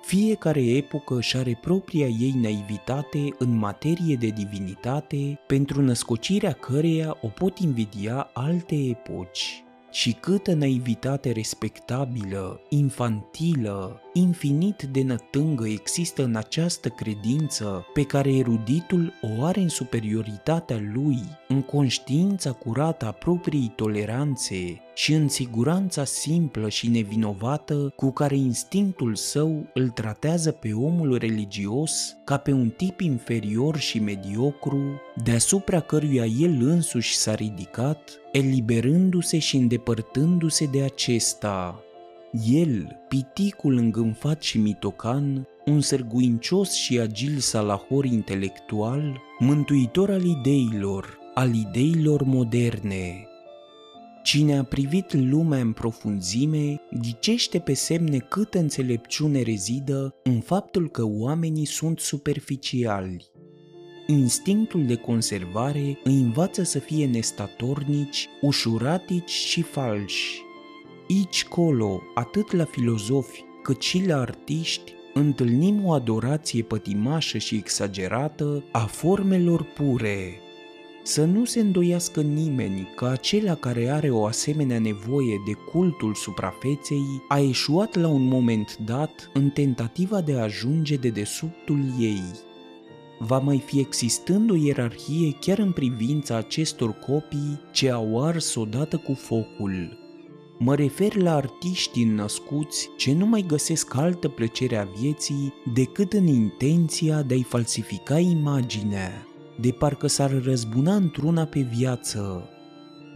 Fiecare 0.01 0.61
epocă 0.65 1.15
își 1.15 1.37
are 1.37 1.57
propria 1.61 2.07
ei 2.07 2.33
naivitate 2.41 3.27
în 3.37 3.57
materie 3.57 4.15
de 4.15 4.27
divinitate, 4.27 5.39
pentru 5.47 5.81
născocirea 5.81 6.51
căreia 6.51 7.17
o 7.21 7.27
pot 7.27 7.59
invidia 7.59 8.29
alte 8.33 8.75
epoci 8.75 9.63
și 9.91 10.11
câtă 10.11 10.53
naivitate 10.53 11.31
respectabilă, 11.31 12.61
infantilă, 12.69 14.02
infinit 14.13 14.81
de 14.91 15.03
nătângă 15.03 15.67
există 15.67 16.23
în 16.23 16.35
această 16.35 16.89
credință 16.89 17.85
pe 17.93 18.03
care 18.03 18.35
eruditul 18.35 19.13
o 19.21 19.43
are 19.43 19.59
în 19.59 19.69
superioritatea 19.69 20.79
lui, 20.93 21.19
în 21.47 21.61
conștiința 21.61 22.51
curată 22.51 23.05
a 23.05 23.11
propriei 23.11 23.73
toleranțe 23.75 24.81
și 24.95 25.13
în 25.13 25.27
siguranța 25.27 26.03
simplă 26.03 26.69
și 26.69 26.89
nevinovată 26.89 27.93
cu 27.95 28.11
care 28.11 28.35
instinctul 28.35 29.15
său 29.15 29.69
îl 29.73 29.89
tratează 29.89 30.51
pe 30.51 30.73
omul 30.73 31.17
religios 31.17 32.15
ca 32.23 32.37
pe 32.37 32.51
un 32.51 32.69
tip 32.69 32.99
inferior 32.99 33.77
și 33.77 33.99
mediocru, 33.99 35.01
deasupra 35.23 35.79
căruia 35.79 36.25
el 36.25 36.57
însuși 36.61 37.15
s-a 37.15 37.35
ridicat, 37.35 38.19
eliberându-se 38.31 39.39
și 39.39 39.55
îndepărtându-se 39.55 40.65
de 40.65 40.83
acesta. 40.83 41.83
El, 42.41 42.99
piticul 43.07 43.77
îngânfat 43.77 44.41
și 44.41 44.57
mitocan, 44.57 45.47
un 45.65 45.81
sârguincios 45.81 46.73
și 46.73 46.99
agil 46.99 47.37
salahor 47.37 48.05
intelectual, 48.05 49.21
mântuitor 49.39 50.09
al 50.09 50.23
ideilor, 50.23 51.19
al 51.33 51.53
ideilor 51.53 52.23
moderne. 52.23 53.27
Cine 54.23 54.57
a 54.57 54.63
privit 54.63 55.13
lumea 55.13 55.59
în 55.59 55.71
profunzime, 55.71 56.81
ghicește 57.01 57.59
pe 57.59 57.73
semne 57.73 58.17
câtă 58.17 58.59
înțelepciune 58.59 59.41
rezidă 59.41 60.15
în 60.23 60.39
faptul 60.39 60.89
că 60.89 61.03
oamenii 61.05 61.65
sunt 61.65 61.99
superficiali. 61.99 63.31
Instinctul 64.07 64.85
de 64.85 64.95
conservare 64.95 65.99
îi 66.03 66.19
învață 66.19 66.63
să 66.63 66.79
fie 66.79 67.05
nestatornici, 67.05 68.27
ușuratici 68.41 69.29
și 69.29 69.61
falși, 69.61 70.42
Aici 71.13 71.45
colo, 71.45 72.01
atât 72.13 72.51
la 72.51 72.65
filozofi 72.65 73.43
cât 73.63 73.81
și 73.81 74.05
la 74.07 74.19
artiști, 74.19 74.93
întâlnim 75.13 75.85
o 75.85 75.91
adorație 75.91 76.63
pătimașă 76.63 77.37
și 77.37 77.55
exagerată 77.55 78.63
a 78.71 78.79
formelor 78.79 79.63
pure. 79.63 80.39
Să 81.03 81.25
nu 81.25 81.45
se 81.45 81.59
îndoiască 81.59 82.21
nimeni 82.21 82.87
că 82.95 83.05
acela 83.05 83.55
care 83.55 83.89
are 83.89 84.09
o 84.09 84.25
asemenea 84.25 84.79
nevoie 84.79 85.41
de 85.45 85.51
cultul 85.51 86.13
suprafeței 86.13 87.23
a 87.27 87.39
eșuat 87.39 87.95
la 87.95 88.07
un 88.07 88.27
moment 88.27 88.77
dat 88.77 89.29
în 89.33 89.49
tentativa 89.49 90.21
de 90.21 90.33
a 90.33 90.41
ajunge 90.41 90.95
de 90.95 91.09
desubtul 91.09 91.79
ei. 91.99 92.23
Va 93.19 93.39
mai 93.39 93.59
fi 93.65 93.79
existând 93.79 94.49
o 94.51 94.55
ierarhie 94.55 95.37
chiar 95.39 95.57
în 95.57 95.71
privința 95.71 96.35
acestor 96.35 96.93
copii 96.93 97.59
ce 97.71 97.89
au 97.89 98.25
ars 98.25 98.55
odată 98.55 98.97
cu 98.97 99.13
focul, 99.13 100.02
Mă 100.65 100.75
refer 100.75 101.15
la 101.15 101.35
artiștii 101.35 102.03
născuți 102.03 102.89
ce 102.97 103.13
nu 103.13 103.25
mai 103.25 103.43
găsesc 103.47 103.95
altă 103.95 104.27
plăcere 104.27 104.77
a 104.77 104.83
vieții 104.83 105.53
decât 105.73 106.13
în 106.13 106.27
intenția 106.27 107.21
de 107.21 107.33
a-i 107.33 107.43
falsifica 107.43 108.19
imaginea, 108.19 109.27
de 109.59 109.71
parcă 109.71 110.07
s-ar 110.07 110.43
răzbuna 110.43 110.95
într-una 110.95 111.45
pe 111.45 111.67
viață. 111.75 112.49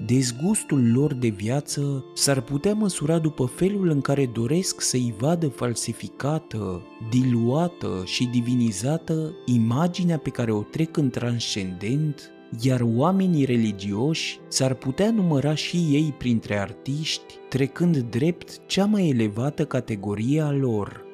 Dezgustul 0.05 0.91
lor 0.91 1.13
de 1.13 1.27
viață 1.27 2.05
s-ar 2.13 2.41
putea 2.41 2.73
măsura 2.73 3.19
după 3.19 3.45
felul 3.45 3.89
în 3.89 4.01
care 4.01 4.25
doresc 4.25 4.81
să-i 4.81 5.13
vadă 5.17 5.47
falsificată, 5.47 6.81
diluată 7.09 8.01
și 8.05 8.25
divinizată 8.25 9.33
imaginea 9.45 10.17
pe 10.17 10.29
care 10.29 10.51
o 10.51 10.61
trec 10.61 10.97
în 10.97 11.09
transcendent 11.09 12.31
iar 12.61 12.81
oamenii 12.95 13.45
religioși 13.45 14.39
s-ar 14.47 14.73
putea 14.73 15.11
număra 15.11 15.55
și 15.55 15.77
ei 15.77 16.13
printre 16.17 16.59
artiști, 16.59 17.33
trecând 17.49 17.97
drept 17.97 18.59
cea 18.65 18.85
mai 18.85 19.09
elevată 19.09 19.65
categorie 19.65 20.41
a 20.41 20.51
lor. 20.51 21.05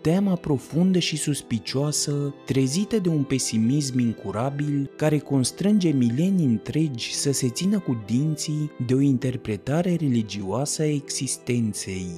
Teama 0.00 0.34
profundă 0.34 0.98
și 0.98 1.16
suspicioasă, 1.16 2.34
trezită 2.46 2.98
de 2.98 3.08
un 3.08 3.22
pesimism 3.22 3.98
incurabil 3.98 4.90
care 4.96 5.18
constrânge 5.18 5.90
milenii 5.90 6.44
întregi 6.44 7.14
să 7.14 7.32
se 7.32 7.48
țină 7.48 7.78
cu 7.78 8.02
dinții 8.06 8.70
de 8.86 8.94
o 8.94 9.00
interpretare 9.00 9.94
religioasă 9.94 10.82
a 10.82 10.86
existenței 10.86 12.08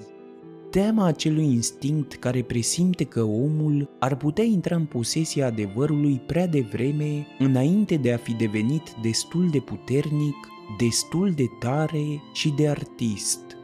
teama 0.72 1.06
acelui 1.06 1.44
instinct 1.44 2.14
care 2.14 2.42
presimte 2.42 3.04
că 3.04 3.22
omul 3.22 3.96
ar 3.98 4.16
putea 4.16 4.44
intra 4.44 4.76
în 4.76 4.84
posesia 4.84 5.46
adevărului 5.46 6.20
prea 6.26 6.46
devreme, 6.46 7.26
înainte 7.38 7.96
de 7.96 8.12
a 8.12 8.16
fi 8.16 8.32
devenit 8.32 8.82
destul 9.02 9.50
de 9.50 9.58
puternic, 9.58 10.36
destul 10.78 11.30
de 11.30 11.44
tare 11.58 12.22
și 12.32 12.50
de 12.50 12.68
artist. 12.68 13.61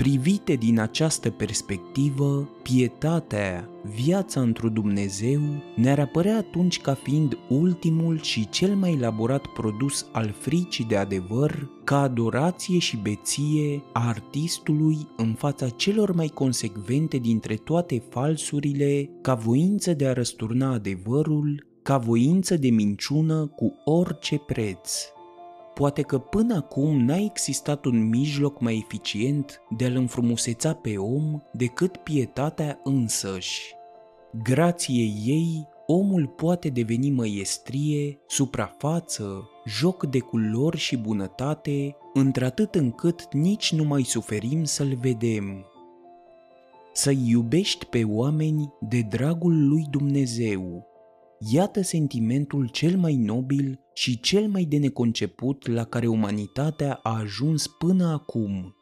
Privite 0.00 0.54
din 0.54 0.78
această 0.78 1.30
perspectivă, 1.30 2.48
pietatea, 2.62 3.68
viața 3.94 4.40
într 4.40 4.66
Dumnezeu, 4.66 5.40
ne-ar 5.76 5.98
apărea 5.98 6.36
atunci 6.36 6.80
ca 6.80 6.94
fiind 6.94 7.38
ultimul 7.48 8.20
și 8.20 8.48
cel 8.48 8.74
mai 8.74 8.92
elaborat 8.92 9.46
produs 9.46 10.06
al 10.12 10.34
fricii 10.38 10.84
de 10.84 10.96
adevăr, 10.96 11.70
ca 11.84 12.00
adorație 12.00 12.78
și 12.78 12.96
beție 12.96 13.82
a 13.92 14.08
artistului 14.08 14.96
în 15.16 15.34
fața 15.34 15.68
celor 15.68 16.12
mai 16.12 16.28
consecvente 16.28 17.16
dintre 17.16 17.54
toate 17.54 18.02
falsurile, 18.10 19.10
ca 19.22 19.34
voință 19.34 19.92
de 19.94 20.06
a 20.06 20.12
răsturna 20.12 20.72
adevărul, 20.72 21.66
ca 21.82 21.98
voință 21.98 22.56
de 22.56 22.70
minciună 22.70 23.46
cu 23.46 23.72
orice 23.84 24.38
preț. 24.38 24.90
Poate 25.74 26.02
că 26.02 26.18
până 26.18 26.54
acum 26.54 27.04
n-a 27.04 27.16
existat 27.16 27.84
un 27.84 28.08
mijloc 28.08 28.60
mai 28.60 28.76
eficient 28.76 29.62
de 29.76 29.84
a-l 29.84 29.96
înfrumuseța 29.96 30.74
pe 30.74 30.96
om 30.96 31.42
decât 31.52 31.96
pietatea 31.96 32.80
însăși. 32.84 33.74
Grație 34.42 35.02
ei, 35.24 35.68
omul 35.86 36.26
poate 36.26 36.68
deveni 36.68 37.10
măiestrie, 37.10 38.18
suprafață, 38.26 39.48
joc 39.66 40.06
de 40.06 40.18
culori 40.18 40.76
și 40.76 40.96
bunătate, 40.96 41.96
într-atât 42.14 42.74
încât 42.74 43.34
nici 43.34 43.72
nu 43.72 43.84
mai 43.84 44.02
suferim 44.02 44.64
să-l 44.64 44.96
vedem. 45.00 45.64
Să 46.92 47.10
iubești 47.10 47.84
pe 47.84 48.04
oameni 48.04 48.72
de 48.80 49.00
dragul 49.00 49.68
lui 49.68 49.86
Dumnezeu, 49.90 50.89
Iată 51.48 51.82
sentimentul 51.82 52.68
cel 52.68 52.96
mai 52.96 53.16
nobil 53.16 53.80
și 53.94 54.20
cel 54.20 54.48
mai 54.48 54.64
de 54.64 54.76
neconceput 54.76 55.68
la 55.68 55.84
care 55.84 56.06
umanitatea 56.06 57.00
a 57.02 57.18
ajuns 57.18 57.66
până 57.66 58.06
acum. 58.06 58.74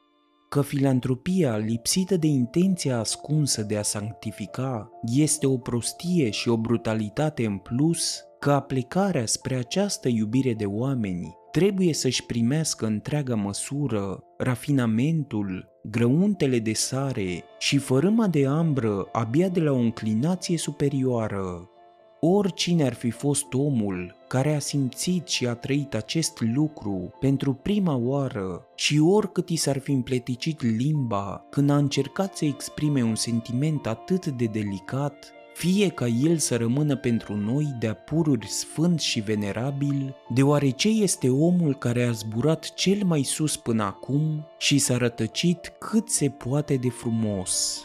Că 0.49 0.63
filantropia 0.63 1.57
lipsită 1.57 2.17
de 2.17 2.27
intenția 2.27 2.99
ascunsă 2.99 3.63
de 3.63 3.77
a 3.77 3.83
sanctifica 3.83 4.91
este 5.03 5.47
o 5.47 5.57
prostie 5.57 6.31
și 6.31 6.49
o 6.49 6.57
brutalitate 6.57 7.47
în 7.47 7.59
plus, 7.59 8.21
că 8.41 8.53
aplicarea 8.53 9.27
spre 9.27 9.55
această 9.55 10.09
iubire 10.09 10.55
de 10.55 10.67
oameni 10.67 11.35
trebuie 11.53 11.93
să-și 11.93 12.27
primească 12.27 12.87
întreaga 12.87 13.35
măsură, 13.35 14.23
rafinamentul, 14.39 15.69
grăuntele 15.83 16.59
de 16.59 16.73
sare 16.73 17.45
și 17.59 17.79
fărâma 17.79 18.29
de 18.29 18.47
ambră 18.47 19.09
abia 19.13 19.49
de 19.49 19.61
la 19.61 19.73
o 19.73 19.79
înclinație 19.79 20.57
superioară, 20.57 21.71
Oricine 22.21 22.85
ar 22.85 22.93
fi 22.95 23.11
fost 23.11 23.55
omul 23.55 24.17
care 24.29 24.55
a 24.55 24.59
simțit 24.59 25.29
și 25.29 25.47
a 25.47 25.55
trăit 25.55 25.95
acest 25.95 26.41
lucru 26.41 27.15
pentru 27.21 27.55
prima 27.55 27.97
oară 27.97 28.67
și 28.75 28.99
oricât 28.99 29.49
i 29.49 29.57
s-ar 29.57 29.79
fi 29.79 29.91
împleticit 29.91 30.63
limba 30.63 31.47
când 31.51 31.71
a 31.71 31.77
încercat 31.77 32.37
să 32.37 32.45
exprime 32.45 33.03
un 33.03 33.15
sentiment 33.15 33.87
atât 33.87 34.27
de 34.27 34.45
delicat, 34.45 35.33
fie 35.55 35.89
ca 35.89 36.07
el 36.07 36.37
să 36.37 36.57
rămână 36.57 36.97
pentru 36.97 37.37
noi 37.37 37.77
de-a 37.79 37.95
pururi 37.95 38.47
sfânt 38.47 39.01
și 39.01 39.21
venerabil, 39.21 40.15
deoarece 40.35 40.89
este 40.89 41.31
omul 41.31 41.75
care 41.75 42.05
a 42.05 42.11
zburat 42.11 42.75
cel 42.75 43.05
mai 43.05 43.23
sus 43.23 43.57
până 43.57 43.83
acum 43.83 44.47
și 44.59 44.79
s-a 44.79 44.97
rătăcit 44.97 45.73
cât 45.79 46.09
se 46.09 46.29
poate 46.29 46.77
de 46.77 46.89
frumos. 46.89 47.83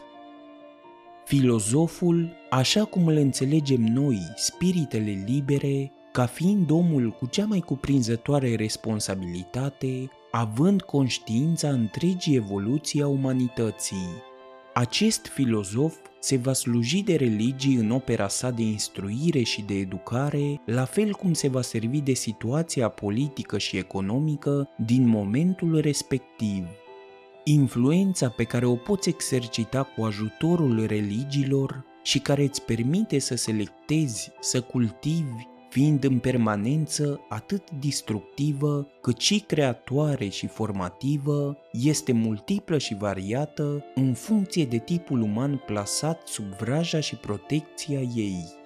Filozoful, 1.34 2.30
așa 2.50 2.86
cum 2.86 3.08
îl 3.08 3.16
înțelegem 3.16 3.82
noi, 3.82 4.20
spiritele 4.36 5.24
libere, 5.28 5.92
ca 6.12 6.26
fiind 6.26 6.70
omul 6.70 7.10
cu 7.10 7.26
cea 7.26 7.46
mai 7.46 7.60
cuprinzătoare 7.60 8.56
responsabilitate, 8.56 10.10
având 10.32 10.82
conștiința 10.82 11.70
întregii 11.70 12.36
evoluții 12.36 13.02
a 13.02 13.08
umanității. 13.08 14.08
Acest 14.74 15.26
filozof 15.26 15.96
se 16.20 16.38
va 16.38 16.54
sluji 16.54 17.04
de 17.04 17.16
religii 17.16 17.76
în 17.76 17.92
opera 17.92 18.28
sa 18.28 18.50
de 18.50 18.62
instruire 18.62 19.42
și 19.42 19.62
de 19.62 19.74
educare, 19.74 20.62
la 20.66 20.86
fel 20.86 21.12
cum 21.12 21.34
se 21.34 21.48
va 21.48 21.62
servi 21.62 22.02
de 22.02 22.14
situația 22.14 22.90
politică 22.90 23.58
și 23.58 23.78
economică 23.78 24.70
din 24.78 25.08
momentul 25.08 25.80
respectiv. 25.80 26.66
Influența 27.46 28.30
pe 28.30 28.44
care 28.44 28.66
o 28.66 28.76
poți 28.76 29.10
exercita 29.10 29.84
cu 29.84 30.04
ajutorul 30.04 30.86
religiilor 30.86 31.86
și 32.04 32.20
care 32.20 32.44
îți 32.44 32.62
permite 32.62 33.20
să 33.20 33.36
selectezi, 33.36 34.32
să 34.40 34.62
cultivi, 34.62 35.48
fiind 35.70 36.04
în 36.04 36.20
permanență 36.20 37.20
atât 37.30 37.72
distructivă 37.80 38.88
cât 39.02 39.20
și 39.20 39.40
creatoare 39.40 40.28
și 40.28 40.48
formativă, 40.48 41.58
este 41.72 42.12
multiplă 42.12 42.78
și 42.78 42.96
variată 42.96 43.84
în 43.96 44.14
funcție 44.14 44.66
de 44.66 44.78
tipul 44.78 45.22
uman 45.22 45.64
plasat 45.66 46.28
sub 46.28 46.46
vraja 46.46 47.00
și 47.00 47.16
protecția 47.16 48.00
ei. 48.00 48.63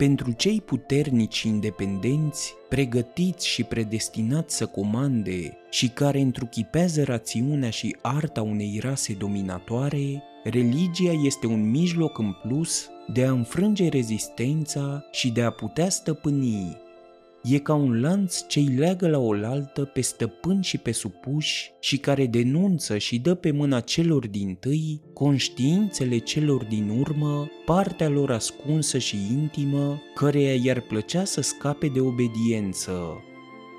Pentru 0.00 0.32
cei 0.32 0.60
puternici 0.60 1.34
și 1.34 1.48
independenți, 1.48 2.54
pregătiți 2.68 3.48
și 3.48 3.62
predestinați 3.62 4.56
să 4.56 4.66
comande 4.66 5.56
și 5.70 5.88
care 5.88 6.20
întruchipează 6.20 7.02
rațiunea 7.02 7.70
și 7.70 7.96
arta 8.02 8.42
unei 8.42 8.78
rase 8.82 9.12
dominatoare, 9.12 10.22
religia 10.44 11.12
este 11.24 11.46
un 11.46 11.70
mijloc 11.70 12.18
în 12.18 12.32
plus 12.42 12.88
de 13.12 13.24
a 13.24 13.30
înfrânge 13.30 13.88
rezistența 13.88 15.04
și 15.10 15.30
de 15.30 15.42
a 15.42 15.50
putea 15.50 15.88
stăpâni. 15.88 16.76
E 17.42 17.58
ca 17.58 17.74
un 17.74 18.00
lanț 18.00 18.46
ce 18.46 18.58
îi 18.58 18.74
leagă 18.76 19.08
la 19.08 19.18
oaltă 19.18 19.84
pe 19.84 20.00
stăpâni 20.00 20.62
și 20.62 20.78
pe 20.78 20.92
supuși 20.92 21.72
și 21.80 21.98
care 21.98 22.26
denunță 22.26 22.98
și 22.98 23.18
dă 23.18 23.34
pe 23.34 23.50
mâna 23.50 23.80
celor 23.80 24.26
din 24.26 24.56
tâi 24.60 25.00
conștiințele 25.12 26.18
celor 26.18 26.64
din 26.64 26.88
urmă, 26.88 27.48
partea 27.64 28.08
lor 28.08 28.30
ascunsă 28.30 28.98
și 28.98 29.16
intimă, 29.32 30.02
căreia 30.14 30.54
i-ar 30.54 30.80
plăcea 30.80 31.24
să 31.24 31.40
scape 31.40 31.86
de 31.86 32.00
obediență 32.00 33.24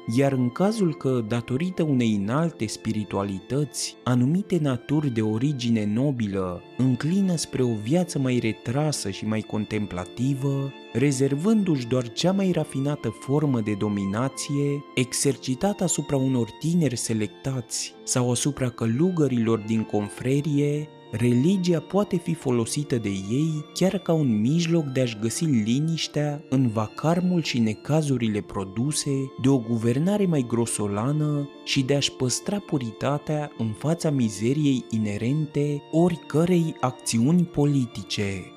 iar 0.08 0.32
în 0.32 0.50
cazul 0.50 0.96
că, 0.96 1.24
datorită 1.28 1.84
unei 1.84 2.16
înalte 2.16 2.68
spiritualități, 2.68 3.98
anumite 4.04 4.60
naturi 4.62 5.10
de 5.10 5.22
origine 5.22 5.86
nobilă 5.94 6.62
înclină 6.78 7.36
spre 7.36 7.64
o 7.64 7.74
viață 7.74 8.20
mai 8.20 8.40
retrasă 8.40 9.10
și 9.10 9.26
mai 9.26 9.42
contemplativă, 9.42 10.72
rezervându-și 10.94 11.88
doar 11.88 12.12
cea 12.12 12.32
mai 12.32 12.52
rafinată 12.52 13.10
formă 13.10 13.60
de 13.60 13.74
dominație, 13.74 14.84
exercitată 14.96 15.84
asupra 15.84 16.18
unor 16.18 16.50
tineri 16.60 16.98
selectați 16.98 17.96
sau 18.04 18.32
asupra 18.32 18.70
călugărilor 18.70 19.60
din 19.60 19.84
confrerie, 19.84 20.90
religia 21.12 21.80
poate 21.80 22.18
fi 22.18 22.34
folosită 22.34 22.98
de 22.98 23.10
ei 23.10 23.66
chiar 23.74 23.98
ca 23.98 24.14
un 24.14 24.40
mijloc 24.40 24.86
de 24.86 25.02
a-și 25.02 25.18
găsi 25.22 25.46
liniștea 25.46 26.44
în 26.50 26.68
vacarmul 26.68 27.42
și 27.42 27.60
necazurile 27.60 28.42
produse 28.42 29.10
de 29.42 29.50
o 29.50 29.58
guvernare 29.58 30.26
mai 30.26 30.46
grosolană 30.48 31.50
și 31.64 31.84
de 31.84 31.96
a-și 31.96 32.12
păstra 32.12 32.60
puritatea 32.60 33.52
în 33.58 33.68
fața 33.78 34.10
mizeriei 34.10 34.86
inerente 34.90 35.82
oricărei 35.92 36.76
acțiuni 36.80 37.44
politice. 37.44 38.52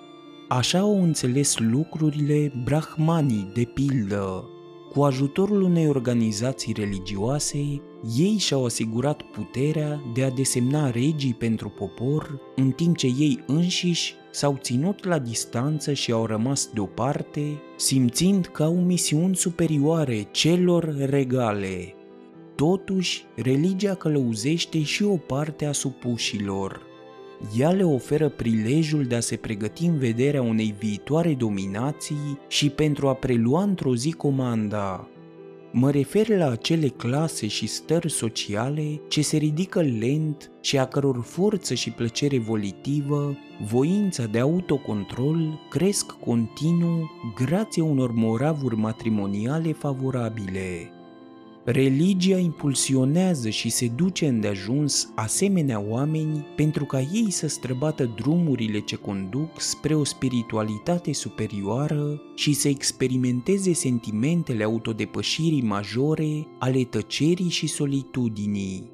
Așa 0.49 0.79
au 0.79 1.03
înțeles 1.03 1.59
lucrurile 1.59 2.63
brahmanii, 2.65 3.51
de 3.55 3.71
pildă, 3.75 4.49
cu 4.93 5.03
ajutorul 5.03 5.63
unei 5.63 5.89
organizații 5.89 6.73
religioase, 6.73 7.83
ei 8.17 8.37
și-au 8.39 8.65
asigurat 8.65 9.23
puterea 9.23 10.01
de 10.15 10.25
a 10.25 10.31
desemna 10.31 10.91
regii 10.91 11.35
pentru 11.35 11.69
popor, 11.69 12.41
în 12.57 12.71
timp 12.71 12.97
ce 12.97 13.07
ei 13.07 13.45
înșiși 13.47 14.15
s-au 14.31 14.59
ținut 14.61 15.05
la 15.05 15.19
distanță 15.19 15.93
și 15.93 16.13
au 16.13 16.27
rămas 16.27 16.71
deoparte, 16.75 17.63
simțind 17.77 18.47
că 18.47 18.63
au 18.63 18.75
misiuni 18.75 19.37
superioare 19.37 20.29
celor 20.31 20.97
regale. 20.99 21.95
Totuși, 22.55 23.25
religia 23.37 23.95
călăuzește 23.95 24.83
și 24.83 25.03
o 25.03 25.17
parte 25.17 25.65
a 25.65 25.73
supușilor– 25.73 26.81
ea 27.59 27.71
le 27.71 27.85
oferă 27.85 28.29
prilejul 28.29 29.05
de 29.05 29.15
a 29.15 29.21
se 29.21 29.37
pregăti 29.37 29.85
în 29.85 29.99
vederea 29.99 30.43
unei 30.43 30.75
viitoare 30.79 31.35
dominații 31.35 32.39
și 32.49 32.71
pentru 32.71 33.09
a 33.09 33.15
prelua 33.15 33.63
într-o 33.63 33.95
zi 33.95 34.13
comanda. 34.13 35.09
Mă 35.77 35.91
refer 35.91 36.29
la 36.29 36.51
acele 36.51 36.89
clase 36.89 37.47
și 37.47 37.67
stări 37.67 38.11
sociale 38.11 39.01
ce 39.09 39.23
se 39.23 39.37
ridică 39.37 39.83
lent 39.83 40.51
și 40.61 40.79
a 40.79 40.87
căror 40.87 41.23
forță 41.23 41.75
și 41.75 41.91
plăcere 41.91 42.39
volitivă, 42.39 43.37
voința 43.69 44.25
de 44.25 44.39
autocontrol 44.39 45.61
cresc 45.71 46.13
continuu 46.13 47.11
grație 47.35 47.83
unor 47.83 48.13
moravuri 48.13 48.77
matrimoniale 48.77 49.73
favorabile. 49.73 50.94
Religia 51.67 52.39
impulsionează 52.39 53.49
și 53.49 53.71
se 53.71 53.89
duce 53.89 54.27
îndeajuns 54.27 55.13
asemenea 55.15 55.81
oameni 55.81 56.47
pentru 56.57 56.85
ca 56.85 57.01
ei 57.01 57.31
să 57.31 57.47
străbată 57.47 58.05
drumurile 58.17 58.79
ce 58.79 58.97
conduc 58.97 59.61
spre 59.61 59.95
o 59.95 60.05
spiritualitate 60.05 61.13
superioară 61.13 62.23
și 62.35 62.53
să 62.53 62.69
experimenteze 62.69 63.73
sentimentele 63.73 64.65
autodepășirii 64.65 65.63
majore 65.63 66.47
ale 66.59 66.83
tăcerii 66.83 67.49
și 67.49 67.67
solitudinii 67.67 68.94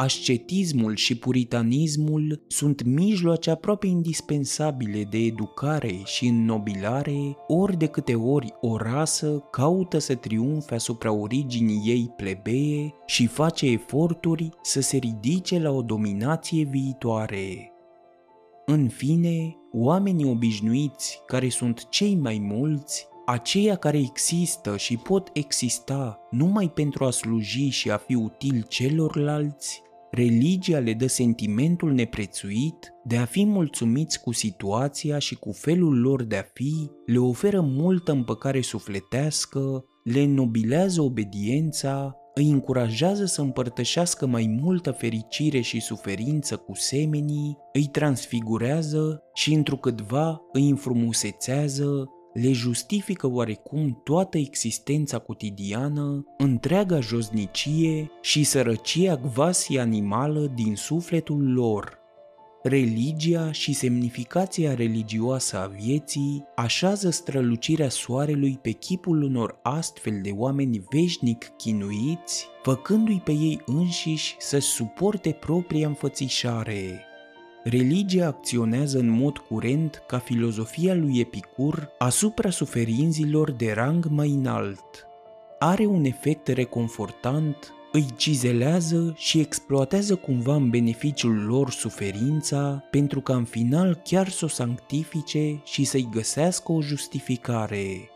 ascetismul 0.00 0.96
și 0.96 1.18
puritanismul 1.18 2.44
sunt 2.48 2.82
mijloace 2.82 3.50
aproape 3.50 3.86
indispensabile 3.86 5.04
de 5.04 5.18
educare 5.18 6.00
și 6.04 6.26
înnobilare, 6.26 7.36
ori 7.46 7.76
de 7.76 7.86
câte 7.86 8.14
ori 8.14 8.54
o 8.60 8.76
rasă 8.76 9.44
caută 9.50 9.98
să 9.98 10.14
triumfe 10.14 10.74
asupra 10.74 11.12
originii 11.12 11.82
ei 11.84 12.12
plebee 12.16 12.94
și 13.06 13.26
face 13.26 13.66
eforturi 13.66 14.48
să 14.62 14.80
se 14.80 14.96
ridice 14.96 15.58
la 15.58 15.70
o 15.70 15.82
dominație 15.82 16.64
viitoare. 16.64 17.72
În 18.66 18.88
fine, 18.88 19.56
oamenii 19.72 20.30
obișnuiți, 20.30 21.22
care 21.26 21.48
sunt 21.48 21.88
cei 21.88 22.14
mai 22.14 22.38
mulți, 22.42 23.08
aceia 23.26 23.76
care 23.76 23.98
există 23.98 24.76
și 24.76 24.96
pot 24.96 25.30
exista 25.32 26.20
numai 26.30 26.70
pentru 26.70 27.04
a 27.04 27.10
sluji 27.10 27.68
și 27.68 27.90
a 27.90 27.96
fi 27.96 28.14
util 28.14 28.64
celorlalți, 28.68 29.82
religia 30.10 30.78
le 30.78 30.94
dă 30.94 31.06
sentimentul 31.06 31.92
neprețuit 31.92 32.92
de 33.04 33.16
a 33.16 33.24
fi 33.24 33.44
mulțumiți 33.44 34.20
cu 34.20 34.32
situația 34.32 35.18
și 35.18 35.34
cu 35.34 35.52
felul 35.52 36.00
lor 36.00 36.22
de 36.22 36.36
a 36.36 36.42
fi, 36.52 36.90
le 37.06 37.18
oferă 37.18 37.60
multă 37.60 38.12
împăcare 38.12 38.60
sufletească, 38.60 39.84
le 40.04 40.20
înnobilează 40.20 41.02
obediența, 41.02 42.14
îi 42.34 42.50
încurajează 42.50 43.24
să 43.24 43.40
împărtășească 43.40 44.26
mai 44.26 44.58
multă 44.60 44.90
fericire 44.90 45.60
și 45.60 45.80
suferință 45.80 46.56
cu 46.56 46.74
semenii, 46.74 47.56
îi 47.72 47.86
transfigurează 47.86 49.22
și 49.34 49.54
întrucâtva 49.54 50.40
îi 50.52 50.68
înfrumusețează, 50.68 52.08
le 52.32 52.52
justifică 52.52 53.26
oarecum 53.26 54.00
toată 54.04 54.38
existența 54.38 55.18
cotidiană, 55.18 56.24
întreaga 56.38 57.00
josnicie 57.00 58.10
și 58.20 58.44
sărăcia 58.44 59.16
gvasii 59.16 59.78
animală 59.78 60.52
din 60.54 60.76
sufletul 60.76 61.52
lor. 61.52 61.98
Religia 62.62 63.52
și 63.52 63.72
semnificația 63.72 64.74
religioasă 64.74 65.58
a 65.58 65.66
vieții 65.66 66.44
așează 66.56 67.10
strălucirea 67.10 67.88
soarelui 67.88 68.58
pe 68.62 68.70
chipul 68.70 69.22
unor 69.22 69.58
astfel 69.62 70.20
de 70.22 70.30
oameni 70.36 70.84
veșnic 70.90 71.44
chinuiți, 71.56 72.46
făcându-i 72.62 73.20
pe 73.24 73.32
ei 73.32 73.62
înșiși 73.66 74.34
să 74.38 74.58
suporte 74.58 75.30
propria 75.30 75.86
înfățișare. 75.86 77.04
Religia 77.64 78.26
acționează 78.26 78.98
în 78.98 79.08
mod 79.08 79.38
curent 79.38 80.02
ca 80.06 80.18
filozofia 80.18 80.94
lui 80.94 81.18
Epicur 81.18 81.90
asupra 81.98 82.50
suferinzilor 82.50 83.50
de 83.50 83.72
rang 83.72 84.06
mai 84.10 84.28
înalt. 84.28 85.06
Are 85.58 85.86
un 85.86 86.04
efect 86.04 86.48
reconfortant, 86.48 87.72
îi 87.92 88.06
cizelează 88.16 89.14
și 89.16 89.40
exploatează 89.40 90.14
cumva 90.14 90.54
în 90.54 90.70
beneficiul 90.70 91.44
lor 91.44 91.70
suferința 91.70 92.84
pentru 92.90 93.20
ca 93.20 93.34
în 93.34 93.44
final 93.44 94.00
chiar 94.04 94.28
să 94.28 94.44
o 94.44 94.48
sanctifice 94.48 95.60
și 95.64 95.84
să-i 95.84 96.08
găsească 96.10 96.72
o 96.72 96.82
justificare. 96.82 98.10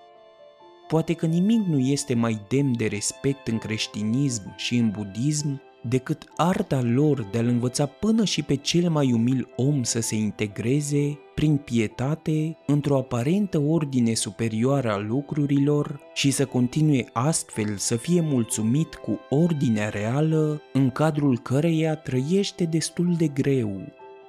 Poate 0.88 1.12
că 1.12 1.26
nimic 1.26 1.66
nu 1.66 1.78
este 1.78 2.14
mai 2.14 2.40
demn 2.48 2.76
de 2.76 2.86
respect 2.86 3.46
în 3.46 3.58
creștinism 3.58 4.54
și 4.56 4.76
în 4.76 4.90
budism 4.90 5.60
decât 5.88 6.28
arta 6.36 6.82
lor 6.82 7.22
de 7.30 7.38
a-l 7.38 7.46
învăța 7.46 7.86
până 7.86 8.24
și 8.24 8.42
pe 8.42 8.54
cel 8.54 8.90
mai 8.90 9.12
umil 9.12 9.48
om 9.56 9.82
să 9.82 10.00
se 10.00 10.16
integreze, 10.16 11.18
prin 11.34 11.56
pietate, 11.56 12.56
într-o 12.66 12.96
aparentă 12.96 13.58
ordine 13.58 14.14
superioară 14.14 14.92
a 14.92 14.98
lucrurilor 14.98 16.00
și 16.14 16.30
să 16.30 16.46
continue 16.46 17.08
astfel 17.12 17.76
să 17.76 17.96
fie 17.96 18.20
mulțumit 18.20 18.94
cu 18.94 19.18
ordinea 19.28 19.88
reală 19.88 20.62
în 20.72 20.90
cadrul 20.90 21.38
căreia 21.38 21.96
trăiește 21.96 22.64
destul 22.64 23.14
de 23.16 23.26
greu. 23.26 23.80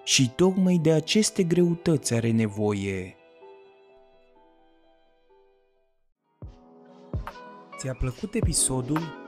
Și 0.04 0.32
tocmai 0.36 0.80
de 0.82 0.92
aceste 0.92 1.44
greutăți 1.44 2.14
are 2.14 2.32
nevoie. 2.32 3.16
Ți-a 7.78 7.94
plăcut 7.94 8.34
episodul? 8.34 9.25